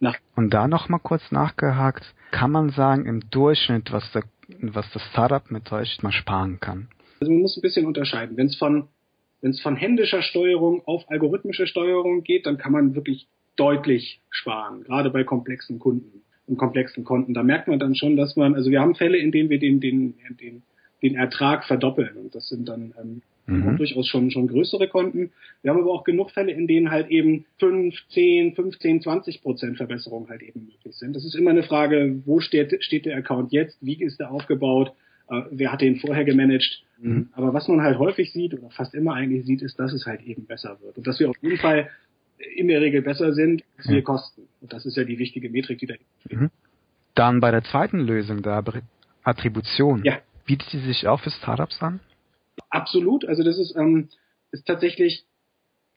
nach 0.00 0.16
und 0.36 0.50
da 0.50 0.66
noch 0.66 0.88
mal 0.88 0.98
kurz 0.98 1.30
nachgehakt, 1.30 2.14
kann 2.30 2.50
man 2.50 2.70
sagen 2.70 3.06
im 3.06 3.28
Durchschnitt, 3.30 3.92
was, 3.92 4.10
der, 4.12 4.24
was 4.60 4.90
das 4.92 5.02
Startup 5.10 5.50
mit 5.50 5.70
euch 5.72 6.02
mal 6.02 6.12
sparen 6.12 6.58
kann? 6.60 6.88
Also 7.20 7.30
man 7.32 7.42
muss 7.42 7.56
ein 7.56 7.62
bisschen 7.62 7.86
unterscheiden. 7.86 8.36
Wenn 8.36 8.46
es 8.46 8.56
von 8.56 8.88
von 9.62 9.76
händischer 9.76 10.22
Steuerung 10.22 10.82
auf 10.86 11.10
algorithmische 11.10 11.66
Steuerung 11.66 12.22
geht, 12.22 12.46
dann 12.46 12.58
kann 12.58 12.72
man 12.72 12.94
wirklich 12.94 13.26
deutlich 13.56 14.20
sparen, 14.30 14.84
gerade 14.84 15.10
bei 15.10 15.24
komplexen 15.24 15.78
Kunden 15.78 16.22
und 16.46 16.56
komplexen 16.56 17.04
Konten. 17.04 17.34
Da 17.34 17.42
merkt 17.42 17.68
man 17.68 17.78
dann 17.78 17.94
schon, 17.94 18.16
dass 18.16 18.36
man, 18.36 18.54
also 18.54 18.70
wir 18.70 18.80
haben 18.80 18.94
Fälle, 18.94 19.18
in 19.18 19.32
denen 19.32 19.50
wir 19.50 19.58
den, 19.58 19.80
den, 19.80 20.14
den, 20.40 20.62
den 21.02 21.14
Ertrag 21.14 21.64
verdoppeln 21.64 22.16
und 22.16 22.34
das 22.34 22.48
sind 22.48 22.68
dann 22.68 22.94
ähm, 23.00 23.22
Mhm. 23.50 23.76
durchaus 23.76 24.06
schon, 24.06 24.30
schon 24.30 24.46
größere 24.48 24.88
Konten. 24.88 25.32
Wir 25.62 25.72
haben 25.72 25.80
aber 25.80 25.92
auch 25.92 26.04
genug 26.04 26.30
Fälle, 26.30 26.52
in 26.52 26.66
denen 26.66 26.90
halt 26.90 27.08
eben 27.08 27.44
5, 27.58 27.94
10, 28.10 28.54
15, 28.54 29.02
20 29.02 29.42
Prozent 29.42 29.76
Verbesserung 29.76 30.28
halt 30.28 30.42
eben 30.42 30.66
möglich 30.66 30.94
sind. 30.96 31.14
Das 31.14 31.24
ist 31.24 31.34
immer 31.34 31.50
eine 31.50 31.62
Frage, 31.62 32.22
wo 32.24 32.40
steht, 32.40 32.82
steht 32.82 33.06
der 33.06 33.16
Account 33.16 33.52
jetzt, 33.52 33.78
wie 33.80 34.02
ist 34.02 34.20
der 34.20 34.30
aufgebaut, 34.30 34.92
äh, 35.28 35.42
wer 35.50 35.72
hat 35.72 35.80
den 35.80 35.96
vorher 35.96 36.24
gemanagt. 36.24 36.82
Mhm. 37.00 37.28
Aber 37.32 37.54
was 37.54 37.68
man 37.68 37.82
halt 37.82 37.98
häufig 37.98 38.32
sieht 38.32 38.54
oder 38.54 38.70
fast 38.70 38.94
immer 38.94 39.14
eigentlich 39.14 39.46
sieht, 39.46 39.62
ist, 39.62 39.78
dass 39.78 39.92
es 39.92 40.06
halt 40.06 40.22
eben 40.22 40.46
besser 40.46 40.78
wird. 40.80 40.98
Und 40.98 41.06
dass 41.06 41.18
wir 41.18 41.30
auf 41.30 41.36
jeden 41.42 41.58
Fall 41.58 41.88
in 42.56 42.68
der 42.68 42.80
Regel 42.80 43.02
besser 43.02 43.32
sind, 43.32 43.62
als 43.76 43.88
wir 43.88 43.98
mhm. 43.98 44.04
kosten. 44.04 44.42
Und 44.60 44.72
das 44.72 44.86
ist 44.86 44.96
ja 44.96 45.04
die 45.04 45.18
wichtige 45.18 45.50
Metrik, 45.50 45.78
die 45.78 45.86
da 45.86 45.94
steht. 45.94 46.40
Mhm. 46.40 46.50
Dann 47.14 47.40
bei 47.40 47.50
der 47.50 47.64
zweiten 47.64 48.00
Lösung, 48.00 48.42
der 48.42 48.62
Attribution, 49.22 50.02
ja. 50.04 50.18
bietet 50.46 50.68
sie 50.70 50.78
sich 50.78 51.06
auch 51.06 51.20
für 51.20 51.30
Startups 51.30 51.82
an? 51.82 52.00
Absolut. 52.70 53.24
Also 53.24 53.42
das 53.42 53.58
ist, 53.58 53.76
ähm, 53.76 54.08
ist 54.52 54.66
tatsächlich 54.66 55.24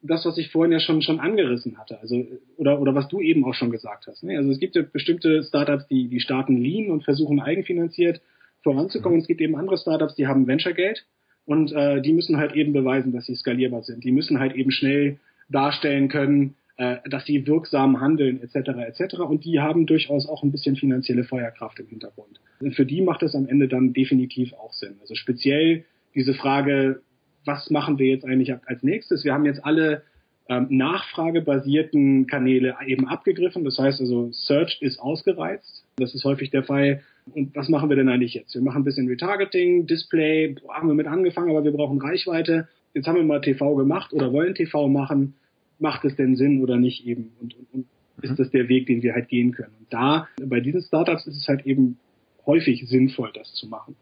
das, 0.02 0.26
was 0.26 0.38
ich 0.38 0.52
vorhin 0.52 0.74
ja 0.74 0.80
schon 0.80 1.02
schon 1.02 1.20
angerissen 1.20 1.78
hatte, 1.78 2.00
also 2.02 2.28
oder 2.58 2.82
oder 2.82 2.94
was 2.94 3.08
du 3.08 3.22
eben 3.22 3.46
auch 3.46 3.54
schon 3.54 3.72
gesagt 3.72 4.08
hast. 4.08 4.24
Ne? 4.24 4.38
Also 4.38 4.52
es 4.52 4.60
gibt 4.60 4.76
ja 4.76 4.82
bestimmte 4.82 5.44
Startups, 5.44 5.88
die 5.88 6.10
die 6.10 6.20
starten 6.20 6.58
lean 6.58 6.92
und 6.92 7.06
versuchen 7.06 7.40
eigenfinanziert 7.40 8.22
voranzukommen. 8.64 9.18
Mhm. 9.18 9.22
Es 9.22 9.28
gibt 9.28 9.42
eben 9.42 9.56
andere 9.56 9.78
Startups, 9.78 10.16
die 10.16 10.28
haben 10.28 10.46
Venture-Geld 10.46 11.06
und 11.46 11.72
äh, 11.72 12.02
die 12.02 12.14
müssen 12.14 12.38
halt 12.38 12.54
eben 12.54 12.74
beweisen, 12.74 13.14
dass 13.14 13.26
sie 13.26 13.36
skalierbar 13.36 13.84
sind. 13.84 14.04
Die 14.04 14.12
müssen 14.12 14.40
halt 14.40 14.56
eben 14.56 14.72
schnell 14.72 15.20
darstellen 15.50 16.10
können, 16.10 16.56
äh, 16.78 16.98
dass 17.10 17.26
sie 17.26 17.46
wirksam 17.48 18.02
handeln 18.02 18.42
etc. 18.42 18.70
etc. 18.88 19.20
Und 19.20 19.46
die 19.46 19.60
haben 19.60 19.86
durchaus 19.86 20.28
auch 20.28 20.44
ein 20.44 20.52
bisschen 20.52 20.76
finanzielle 20.76 21.24
Feuerkraft 21.24 21.80
im 21.80 21.88
Hintergrund. 21.88 22.40
Und 22.60 22.76
für 22.76 22.86
die 22.86 23.02
macht 23.02 23.24
es 23.24 23.36
am 23.36 23.48
Ende 23.48 23.68
dann 23.68 23.94
definitiv 23.94 24.54
auch 24.54 24.74
Sinn. 24.74 24.96
Also 25.02 25.16
speziell 25.16 25.86
diese 26.16 26.34
Frage, 26.34 27.02
was 27.46 27.70
machen 27.70 28.00
wir 28.00 28.08
jetzt 28.08 28.26
eigentlich 28.26 28.54
als 28.66 28.84
nächstes? 28.84 29.24
Wir 29.24 29.34
haben 29.34 29.46
jetzt 29.46 29.66
alle 29.66 30.04
ähm, 30.50 30.68
nachfragebasierten 30.70 32.28
Kanäle 32.28 32.76
eben 32.86 33.08
abgegriffen. 33.08 33.64
Das 33.64 33.78
heißt 33.78 34.02
also, 34.02 34.30
Search 34.32 34.82
ist 34.82 35.00
ausgereizt. 35.00 35.86
Das 35.98 36.14
ist 36.14 36.26
häufig 36.26 36.50
der 36.52 36.64
Fall. 36.64 37.02
Und 37.34 37.56
was 37.56 37.70
machen 37.70 37.90
wir 37.90 37.96
denn 37.96 38.10
eigentlich 38.10 38.34
jetzt? 38.34 38.54
Wir 38.54 38.62
machen 38.62 38.82
ein 38.82 38.84
bisschen 38.84 39.08
Retargeting, 39.08 39.88
Display, 39.88 40.56
haben 40.70 40.88
wir 40.88 40.96
mit 40.96 41.08
angefangen, 41.08 41.50
aber 41.50 41.64
wir 41.64 41.72
brauchen 41.72 42.02
Reichweite. 42.02 42.68
Jetzt 42.94 43.08
haben 43.08 43.16
wir 43.16 43.24
mal 43.24 43.42
TV 43.42 43.76
gemacht 43.76 44.14
oder 44.14 44.34
wollen 44.34 44.56
TV 44.56 44.88
machen. 44.90 45.36
Macht 45.80 46.06
es 46.06 46.16
denn 46.16 46.36
Sinn 46.36 46.62
oder 46.62 46.78
nicht 46.78 47.06
eben? 47.08 47.32
Und, 47.42 47.56
und, 47.56 47.68
und 47.74 47.86
ist 48.22 48.32
mhm. 48.32 48.36
das 48.36 48.52
der 48.52 48.68
Weg, 48.68 48.88
den 48.88 49.02
wir 49.02 49.14
halt 49.14 49.30
gehen 49.30 49.52
können? 49.54 49.74
Und 49.80 49.92
da, 49.92 50.28
bei 50.46 50.60
diesen 50.60 50.82
Startups 50.82 51.26
ist 51.26 51.38
es 51.38 51.48
halt 51.48 51.66
eben 51.66 51.98
häufig 52.46 52.88
sinnvoll, 52.88 53.32
das 53.34 53.54
zu 53.54 53.68
machen. 53.68 53.96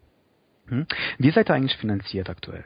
Mhm. 0.72 0.88
Wie 1.20 1.32
seid 1.32 1.50
ihr 1.50 1.54
eigentlich 1.54 1.78
finanziert 1.78 2.30
aktuell? 2.30 2.64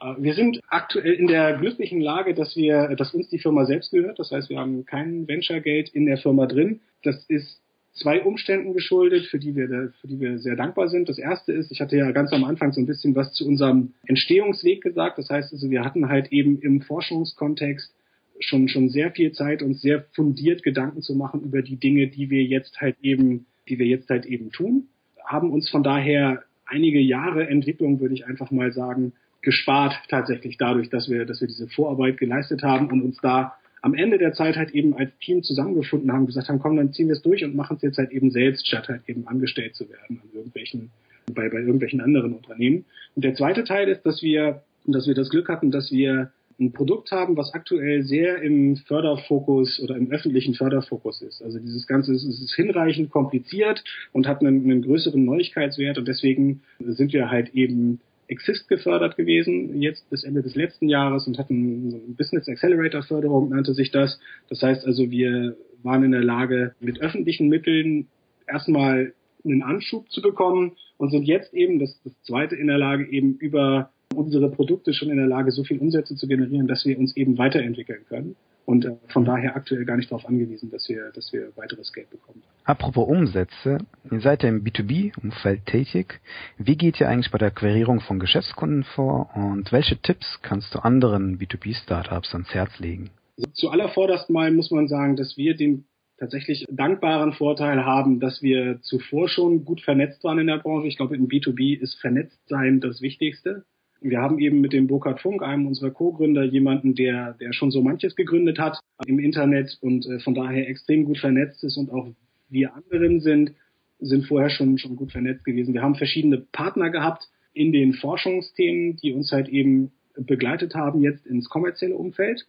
Äh, 0.00 0.14
wir 0.18 0.34
sind 0.34 0.60
aktuell 0.68 1.14
in 1.14 1.26
der 1.26 1.56
glücklichen 1.56 2.00
Lage, 2.00 2.34
dass 2.34 2.54
wir, 2.54 2.94
dass 2.96 3.14
uns 3.14 3.28
die 3.30 3.38
Firma 3.38 3.64
selbst 3.64 3.90
gehört. 3.90 4.18
Das 4.18 4.30
heißt, 4.30 4.50
wir 4.50 4.58
haben 4.58 4.84
kein 4.84 5.26
Venture-Geld 5.26 5.88
in 5.88 6.06
der 6.06 6.18
Firma 6.18 6.46
drin. 6.46 6.80
Das 7.02 7.24
ist 7.28 7.60
zwei 7.94 8.22
Umständen 8.22 8.74
geschuldet, 8.74 9.26
für 9.26 9.38
die 9.38 9.56
wir, 9.56 9.92
für 10.00 10.08
die 10.08 10.20
wir 10.20 10.38
sehr 10.38 10.56
dankbar 10.56 10.88
sind. 10.88 11.08
Das 11.08 11.18
erste 11.18 11.52
ist, 11.52 11.72
ich 11.72 11.80
hatte 11.80 11.96
ja 11.96 12.10
ganz 12.10 12.32
am 12.32 12.44
Anfang 12.44 12.72
so 12.72 12.80
ein 12.80 12.86
bisschen 12.86 13.14
was 13.14 13.32
zu 13.32 13.46
unserem 13.46 13.94
Entstehungsweg 14.06 14.82
gesagt. 14.82 15.18
Das 15.18 15.30
heißt 15.30 15.52
also, 15.52 15.70
wir 15.70 15.84
hatten 15.84 16.08
halt 16.08 16.32
eben 16.32 16.60
im 16.60 16.82
Forschungskontext 16.82 17.94
schon, 18.40 18.68
schon 18.68 18.90
sehr 18.90 19.12
viel 19.12 19.32
Zeit, 19.32 19.62
uns 19.62 19.80
sehr 19.80 20.04
fundiert 20.12 20.62
Gedanken 20.62 21.02
zu 21.02 21.14
machen 21.14 21.42
über 21.42 21.62
die 21.62 21.76
Dinge, 21.76 22.08
die 22.08 22.30
wir 22.30 22.42
jetzt 22.42 22.80
halt 22.80 22.96
eben, 23.00 23.46
die 23.68 23.78
wir 23.78 23.86
jetzt 23.86 24.10
halt 24.10 24.26
eben 24.26 24.50
tun. 24.50 24.88
Haben 25.24 25.52
uns 25.52 25.70
von 25.70 25.82
daher 25.82 26.42
einige 26.66 27.00
Jahre 27.00 27.46
Entwicklung, 27.48 28.00
würde 28.00 28.14
ich 28.14 28.26
einfach 28.26 28.50
mal 28.50 28.72
sagen, 28.72 29.12
gespart 29.42 29.94
tatsächlich 30.08 30.56
dadurch, 30.56 30.88
dass 30.88 31.08
wir, 31.08 31.26
dass 31.26 31.40
wir 31.40 31.48
diese 31.48 31.68
Vorarbeit 31.68 32.16
geleistet 32.16 32.62
haben 32.62 32.90
und 32.90 33.02
uns 33.02 33.18
da 33.20 33.54
am 33.82 33.94
Ende 33.94 34.16
der 34.16 34.32
Zeit 34.32 34.56
halt 34.56 34.70
eben 34.70 34.96
als 34.96 35.10
Team 35.18 35.42
zusammengefunden 35.42 36.10
haben, 36.10 36.24
gesagt 36.24 36.48
haben, 36.48 36.58
komm, 36.58 36.76
dann 36.76 36.94
ziehen 36.94 37.08
wir 37.08 37.12
es 37.12 37.22
durch 37.22 37.44
und 37.44 37.54
machen 37.54 37.76
es 37.76 37.82
jetzt 37.82 37.98
halt 37.98 38.12
eben 38.12 38.30
selbst, 38.30 38.66
statt 38.66 38.88
halt 38.88 39.02
eben 39.06 39.28
angestellt 39.28 39.74
zu 39.74 39.90
werden 39.90 40.22
an 40.22 40.30
irgendwelchen, 40.32 40.90
bei, 41.34 41.50
bei 41.50 41.58
irgendwelchen 41.58 42.00
anderen 42.00 42.32
Unternehmen. 42.32 42.86
Und 43.14 43.24
der 43.24 43.34
zweite 43.34 43.62
Teil 43.64 43.88
ist, 43.88 44.06
dass 44.06 44.22
wir, 44.22 44.62
dass 44.86 45.06
wir 45.06 45.14
das 45.14 45.28
Glück 45.28 45.50
hatten, 45.50 45.70
dass 45.70 45.92
wir 45.92 46.32
ein 46.58 46.72
Produkt 46.72 47.10
haben, 47.10 47.36
was 47.36 47.52
aktuell 47.54 48.02
sehr 48.02 48.42
im 48.42 48.76
Förderfokus 48.76 49.80
oder 49.82 49.96
im 49.96 50.10
öffentlichen 50.10 50.54
Förderfokus 50.54 51.22
ist. 51.22 51.42
Also 51.42 51.58
dieses 51.58 51.86
Ganze 51.86 52.14
ist, 52.14 52.24
ist 52.24 52.54
hinreichend 52.54 53.10
kompliziert 53.10 53.82
und 54.12 54.26
hat 54.26 54.40
einen, 54.40 54.64
einen 54.64 54.82
größeren 54.82 55.24
Neuigkeitswert 55.24 55.98
und 55.98 56.06
deswegen 56.06 56.62
sind 56.78 57.12
wir 57.12 57.30
halt 57.30 57.54
eben 57.54 58.00
Exist 58.26 58.68
gefördert 58.68 59.16
gewesen, 59.16 59.80
jetzt 59.80 60.08
bis 60.08 60.24
Ende 60.24 60.42
des 60.42 60.54
letzten 60.54 60.88
Jahres 60.88 61.26
und 61.26 61.38
hatten 61.38 62.14
Business 62.16 62.48
Accelerator 62.48 63.02
Förderung, 63.02 63.50
nannte 63.50 63.74
sich 63.74 63.90
das. 63.90 64.18
Das 64.48 64.62
heißt 64.62 64.86
also, 64.86 65.10
wir 65.10 65.56
waren 65.82 66.04
in 66.04 66.12
der 66.12 66.24
Lage, 66.24 66.74
mit 66.80 67.00
öffentlichen 67.00 67.48
Mitteln 67.48 68.08
erstmal 68.46 69.12
einen 69.44 69.62
Anschub 69.62 70.10
zu 70.10 70.22
bekommen 70.22 70.72
und 70.96 71.10
sind 71.10 71.24
jetzt 71.24 71.52
eben, 71.52 71.78
das, 71.78 72.00
das 72.02 72.14
zweite 72.22 72.56
in 72.56 72.66
der 72.66 72.78
Lage, 72.78 73.06
eben 73.06 73.36
über 73.36 73.90
unsere 74.16 74.50
Produkte 74.50 74.92
schon 74.94 75.10
in 75.10 75.16
der 75.16 75.26
Lage, 75.26 75.50
so 75.50 75.64
viel 75.64 75.78
Umsätze 75.78 76.16
zu 76.16 76.26
generieren, 76.26 76.66
dass 76.66 76.84
wir 76.84 76.98
uns 76.98 77.16
eben 77.16 77.38
weiterentwickeln 77.38 78.04
können 78.08 78.36
und 78.66 78.84
äh, 78.84 78.96
von 79.08 79.24
daher 79.24 79.56
aktuell 79.56 79.84
gar 79.84 79.96
nicht 79.96 80.10
darauf 80.10 80.26
angewiesen, 80.26 80.70
dass 80.70 80.88
wir, 80.88 81.10
dass 81.14 81.32
wir 81.32 81.52
weiteres 81.56 81.92
Geld 81.92 82.10
bekommen. 82.10 82.42
Apropos 82.64 83.08
Umsätze, 83.08 83.78
ihr 84.10 84.20
seid 84.20 84.42
ja 84.42 84.48
im 84.48 84.64
B2B-Umfeld 84.64 85.66
tätig. 85.66 86.20
Wie 86.56 86.76
geht 86.76 87.00
ihr 87.00 87.08
eigentlich 87.08 87.30
bei 87.30 87.38
der 87.38 87.50
Querierung 87.50 88.00
von 88.00 88.18
Geschäftskunden 88.18 88.84
vor 88.84 89.30
und 89.34 89.70
welche 89.72 89.98
Tipps 89.98 90.40
kannst 90.42 90.74
du 90.74 90.78
anderen 90.78 91.38
B2B-Startups 91.38 92.32
ans 92.32 92.54
Herz 92.54 92.78
legen? 92.78 93.10
Also 93.36 93.50
zuallervorderst 93.52 94.30
mal 94.30 94.50
muss 94.52 94.70
man 94.70 94.88
sagen, 94.88 95.16
dass 95.16 95.36
wir 95.36 95.56
den 95.56 95.84
tatsächlich 96.18 96.64
dankbaren 96.70 97.32
Vorteil 97.32 97.84
haben, 97.84 98.20
dass 98.20 98.40
wir 98.40 98.80
zuvor 98.82 99.28
schon 99.28 99.64
gut 99.64 99.80
vernetzt 99.80 100.22
waren 100.24 100.38
in 100.38 100.46
der 100.46 100.58
Branche. 100.58 100.86
Ich 100.86 100.96
glaube, 100.96 101.16
im 101.16 101.28
B2B 101.28 101.76
ist 101.78 102.00
Vernetztsein 102.00 102.80
das 102.80 103.02
Wichtigste 103.02 103.64
wir 104.04 104.20
haben 104.20 104.38
eben 104.38 104.60
mit 104.60 104.74
dem 104.74 104.86
Burkhard 104.86 105.20
Funk, 105.20 105.42
einem 105.42 105.66
unserer 105.66 105.90
Co-Gründer, 105.90 106.44
jemanden, 106.44 106.94
der, 106.94 107.32
der 107.40 107.54
schon 107.54 107.70
so 107.70 107.80
manches 107.80 108.14
gegründet 108.14 108.58
hat 108.58 108.78
im 109.06 109.18
Internet 109.18 109.78
und 109.80 110.06
äh, 110.06 110.18
von 110.20 110.34
daher 110.34 110.68
extrem 110.68 111.06
gut 111.06 111.18
vernetzt 111.18 111.64
ist 111.64 111.78
und 111.78 111.90
auch 111.90 112.08
wir 112.50 112.74
anderen 112.74 113.20
sind, 113.20 113.52
sind 114.00 114.26
vorher 114.26 114.50
schon, 114.50 114.76
schon 114.76 114.96
gut 114.96 115.10
vernetzt 115.10 115.44
gewesen. 115.44 115.72
Wir 115.72 115.82
haben 115.82 115.94
verschiedene 115.94 116.38
Partner 116.52 116.90
gehabt 116.90 117.28
in 117.54 117.72
den 117.72 117.94
Forschungsthemen, 117.94 118.96
die 118.96 119.12
uns 119.12 119.32
halt 119.32 119.48
eben 119.48 119.92
begleitet 120.16 120.74
haben 120.74 121.02
jetzt 121.02 121.26
ins 121.26 121.48
kommerzielle 121.48 121.96
Umfeld, 121.96 122.46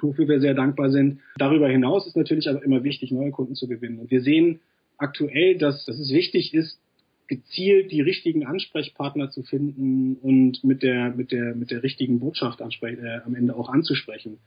wofür 0.00 0.26
wir 0.26 0.40
sehr 0.40 0.54
dankbar 0.54 0.90
sind. 0.90 1.20
Darüber 1.36 1.68
hinaus 1.68 2.06
ist 2.06 2.16
natürlich 2.16 2.48
aber 2.48 2.64
immer 2.64 2.82
wichtig, 2.82 3.12
neue 3.12 3.30
Kunden 3.30 3.54
zu 3.54 3.68
gewinnen. 3.68 3.98
Und 3.98 4.10
wir 4.10 4.22
sehen 4.22 4.60
aktuell, 4.96 5.58
dass, 5.58 5.84
dass 5.84 5.98
es 5.98 6.12
wichtig 6.12 6.54
ist, 6.54 6.80
gezielt 7.28 7.92
die 7.92 8.00
richtigen 8.00 8.46
Ansprechpartner 8.46 9.30
zu 9.30 9.42
finden 9.42 10.16
und 10.16 10.64
mit 10.64 10.82
der 10.82 11.10
mit 11.10 11.30
der 11.30 11.54
mit 11.54 11.70
der 11.70 11.82
richtigen 11.82 12.20
Botschaft 12.20 12.60
äh, 12.60 13.20
am 13.24 13.34
Ende 13.34 13.54
auch 13.54 13.68
anzusprechen. 13.68 14.38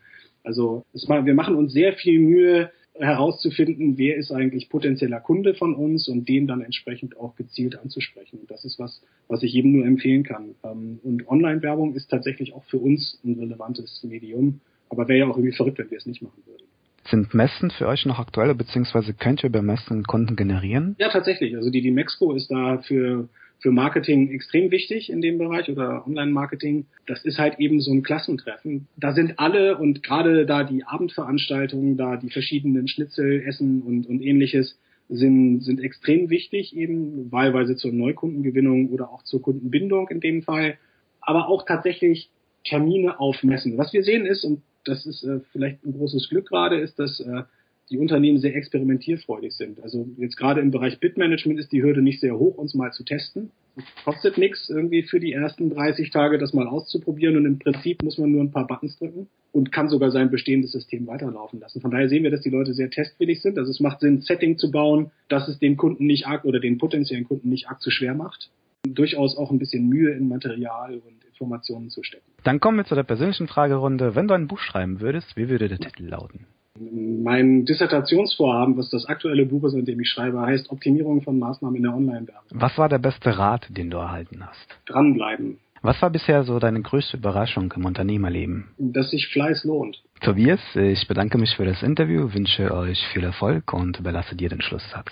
Also 0.43 0.83
war, 1.07 1.25
wir 1.25 1.35
machen 1.35 1.55
uns 1.55 1.71
sehr 1.71 1.93
viel 1.93 2.19
Mühe 2.19 2.71
herauszufinden, 2.93 3.97
wer 3.97 4.17
ist 4.17 4.31
eigentlich 4.31 4.69
potenzieller 4.69 5.19
Kunde 5.19 5.53
von 5.53 5.75
uns 5.75 6.07
und 6.09 6.27
den 6.27 6.47
dann 6.47 6.61
entsprechend 6.61 7.17
auch 7.17 7.35
gezielt 7.35 7.77
anzusprechen. 7.79 8.39
Das 8.47 8.65
ist 8.65 8.79
was, 8.79 9.01
was 9.27 9.43
ich 9.43 9.53
jedem 9.53 9.71
nur 9.71 9.85
empfehlen 9.85 10.23
kann. 10.23 10.55
Ähm, 10.63 10.99
und 11.03 11.27
Online-Werbung 11.27 11.95
ist 11.95 12.09
tatsächlich 12.09 12.53
auch 12.53 12.63
für 12.65 12.79
uns 12.79 13.19
ein 13.23 13.39
relevantes 13.39 14.03
Medium. 14.03 14.59
Aber 14.89 15.07
wäre 15.07 15.19
ja 15.19 15.27
auch 15.27 15.37
irgendwie 15.37 15.55
verrückt, 15.55 15.77
wenn 15.77 15.89
wir 15.89 15.97
es 15.97 16.05
nicht 16.05 16.21
machen 16.21 16.43
würden. 16.45 16.65
Sind 17.05 17.33
Messen 17.33 17.71
für 17.71 17.87
euch 17.87 18.05
noch 18.05 18.19
aktuell, 18.19 18.53
beziehungsweise 18.55 19.13
könnt 19.13 19.43
ihr 19.43 19.49
über 19.49 19.61
Messen 19.61 20.03
Kunden 20.03 20.35
generieren? 20.35 20.95
Ja, 20.99 21.09
tatsächlich. 21.09 21.55
Also 21.55 21.69
die, 21.69 21.81
die 21.81 21.91
Mexco 21.91 22.33
ist 22.33 22.51
da 22.51 22.77
für, 22.79 23.27
für 23.59 23.71
Marketing 23.71 24.31
extrem 24.31 24.71
wichtig 24.71 25.09
in 25.09 25.21
dem 25.21 25.37
Bereich 25.37 25.69
oder 25.69 26.05
Online-Marketing. 26.05 26.85
Das 27.07 27.25
ist 27.25 27.39
halt 27.39 27.59
eben 27.59 27.81
so 27.81 27.91
ein 27.91 28.03
Klassentreffen. 28.03 28.87
Da 28.97 29.13
sind 29.13 29.39
alle 29.39 29.77
und 29.77 30.03
gerade 30.03 30.45
da 30.45 30.63
die 30.63 30.83
Abendveranstaltungen, 30.83 31.97
da 31.97 32.17
die 32.17 32.29
verschiedenen 32.29 32.87
Schnitzel, 32.87 33.41
Essen 33.45 33.81
und, 33.81 34.05
und 34.07 34.21
ähnliches 34.21 34.79
sind, 35.09 35.61
sind 35.61 35.81
extrem 35.81 36.29
wichtig, 36.29 36.75
eben 36.75 37.31
wahlweise 37.31 37.75
zur 37.75 37.91
Neukundengewinnung 37.91 38.89
oder 38.89 39.09
auch 39.09 39.23
zur 39.23 39.41
Kundenbindung 39.41 40.07
in 40.09 40.21
dem 40.21 40.43
Fall. 40.43 40.77
Aber 41.19 41.49
auch 41.49 41.65
tatsächlich 41.65 42.29
Termine 42.63 43.19
auf 43.19 43.43
Messen. 43.43 43.77
Was 43.77 43.91
wir 43.91 44.03
sehen 44.03 44.25
ist, 44.25 44.43
und 44.43 44.61
das 44.83 45.05
ist 45.05 45.23
äh, 45.23 45.39
vielleicht 45.51 45.85
ein 45.85 45.93
großes 45.93 46.29
Glück 46.29 46.47
gerade, 46.47 46.79
ist, 46.79 46.99
dass 46.99 47.19
äh, 47.19 47.43
die 47.91 47.97
Unternehmen 47.97 48.39
sehr 48.39 48.55
experimentierfreudig 48.55 49.53
sind. 49.53 49.83
Also 49.83 50.07
jetzt 50.17 50.37
gerade 50.37 50.61
im 50.61 50.71
Bereich 50.71 50.99
Bitmanagement 50.99 51.59
ist 51.59 51.71
die 51.73 51.83
Hürde 51.83 52.01
nicht 52.01 52.21
sehr 52.21 52.37
hoch, 52.37 52.57
uns 52.57 52.73
mal 52.73 52.91
zu 52.93 53.03
testen. 53.03 53.51
Es 53.75 53.83
kostet 54.03 54.37
nichts, 54.37 54.69
irgendwie 54.69 55.03
für 55.03 55.19
die 55.19 55.33
ersten 55.33 55.69
30 55.69 56.09
Tage 56.09 56.37
das 56.37 56.53
mal 56.53 56.67
auszuprobieren 56.67 57.37
und 57.37 57.45
im 57.45 57.59
Prinzip 57.59 58.01
muss 58.01 58.17
man 58.17 58.31
nur 58.31 58.41
ein 58.41 58.51
paar 58.51 58.67
Buttons 58.67 58.97
drücken 58.97 59.27
und 59.51 59.71
kann 59.71 59.89
sogar 59.89 60.11
sein 60.11 60.31
bestehendes 60.31 60.71
System 60.71 61.07
weiterlaufen 61.07 61.59
lassen. 61.59 61.81
Von 61.81 61.91
daher 61.91 62.07
sehen 62.07 62.23
wir, 62.23 62.31
dass 62.31 62.41
die 62.41 62.49
Leute 62.49 62.73
sehr 62.73 62.89
testwillig 62.89 63.41
sind. 63.41 63.57
Also 63.57 63.71
es 63.71 63.79
macht 63.81 63.99
Sinn, 63.99 64.21
Setting 64.21 64.57
zu 64.57 64.71
bauen, 64.71 65.11
dass 65.27 65.47
es 65.47 65.59
den 65.59 65.77
Kunden 65.77 66.05
nicht 66.05 66.27
arg 66.27 66.45
oder 66.45 66.59
den 66.59 66.77
potenziellen 66.77 67.25
Kunden 67.25 67.49
nicht 67.49 67.67
arg 67.67 67.81
zu 67.81 67.91
schwer 67.91 68.13
macht. 68.13 68.51
Durchaus 68.87 69.37
auch 69.37 69.51
ein 69.51 69.59
bisschen 69.59 69.87
Mühe 69.87 70.11
in 70.11 70.27
Material 70.27 70.95
und 70.95 71.20
Informationen 71.41 71.89
zu 71.89 72.03
stecken. 72.03 72.25
Dann 72.43 72.59
kommen 72.59 72.77
wir 72.77 72.85
zu 72.85 72.95
der 72.95 73.03
persönlichen 73.03 73.47
Fragerunde. 73.47 74.15
Wenn 74.15 74.27
du 74.27 74.33
ein 74.33 74.47
Buch 74.47 74.59
schreiben 74.59 75.01
würdest, 75.01 75.35
wie 75.35 75.49
würde 75.49 75.67
der 75.67 75.79
Titel 75.79 76.05
lauten? 76.05 76.45
Mein 76.79 77.65
Dissertationsvorhaben, 77.65 78.77
was 78.77 78.89
das 78.89 79.05
aktuelle 79.05 79.45
Buch 79.45 79.65
ist, 79.65 79.73
an 79.73 79.85
dem 79.85 79.99
ich 79.99 80.09
schreibe, 80.09 80.41
heißt 80.41 80.69
Optimierung 80.69 81.21
von 81.21 81.37
Maßnahmen 81.37 81.75
in 81.75 81.83
der 81.83 81.93
Online-Werbung. 81.93 82.49
Was 82.51 82.77
war 82.77 82.89
der 82.89 82.99
beste 82.99 83.37
Rat, 83.37 83.67
den 83.69 83.89
du 83.89 83.97
erhalten 83.97 84.45
hast? 84.45 84.67
Dranbleiben. 84.85 85.57
Was 85.81 86.01
war 86.01 86.11
bisher 86.11 86.43
so 86.43 86.59
deine 86.59 86.81
größte 86.81 87.17
Überraschung 87.17 87.73
im 87.75 87.85
Unternehmerleben? 87.85 88.69
Dass 88.77 89.09
sich 89.09 89.27
Fleiß 89.29 89.63
lohnt. 89.63 90.01
Tobias, 90.21 90.59
ich 90.75 91.07
bedanke 91.07 91.39
mich 91.39 91.55
für 91.55 91.65
das 91.65 91.81
Interview, 91.81 92.31
wünsche 92.33 92.71
euch 92.71 92.99
viel 93.13 93.23
Erfolg 93.23 93.73
und 93.73 93.99
überlasse 93.99 94.35
dir 94.35 94.49
den 94.49 94.61
Schlusssatz. 94.61 95.11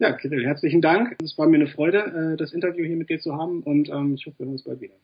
Ja, 0.00 0.12
Kirill, 0.12 0.46
herzlichen 0.46 0.80
Dank. 0.80 1.14
Es 1.22 1.36
war 1.36 1.46
mir 1.46 1.56
eine 1.56 1.66
Freude, 1.66 1.98
äh, 1.98 2.36
das 2.38 2.54
Interview 2.54 2.86
hier 2.86 2.96
mit 2.96 3.10
dir 3.10 3.18
zu 3.18 3.36
haben 3.36 3.62
und 3.62 3.90
ähm, 3.90 4.14
ich 4.14 4.24
hoffe, 4.24 4.38
wir 4.38 4.46
hören 4.46 4.52
uns 4.54 4.64
bald 4.64 4.80
wieder. 4.80 4.94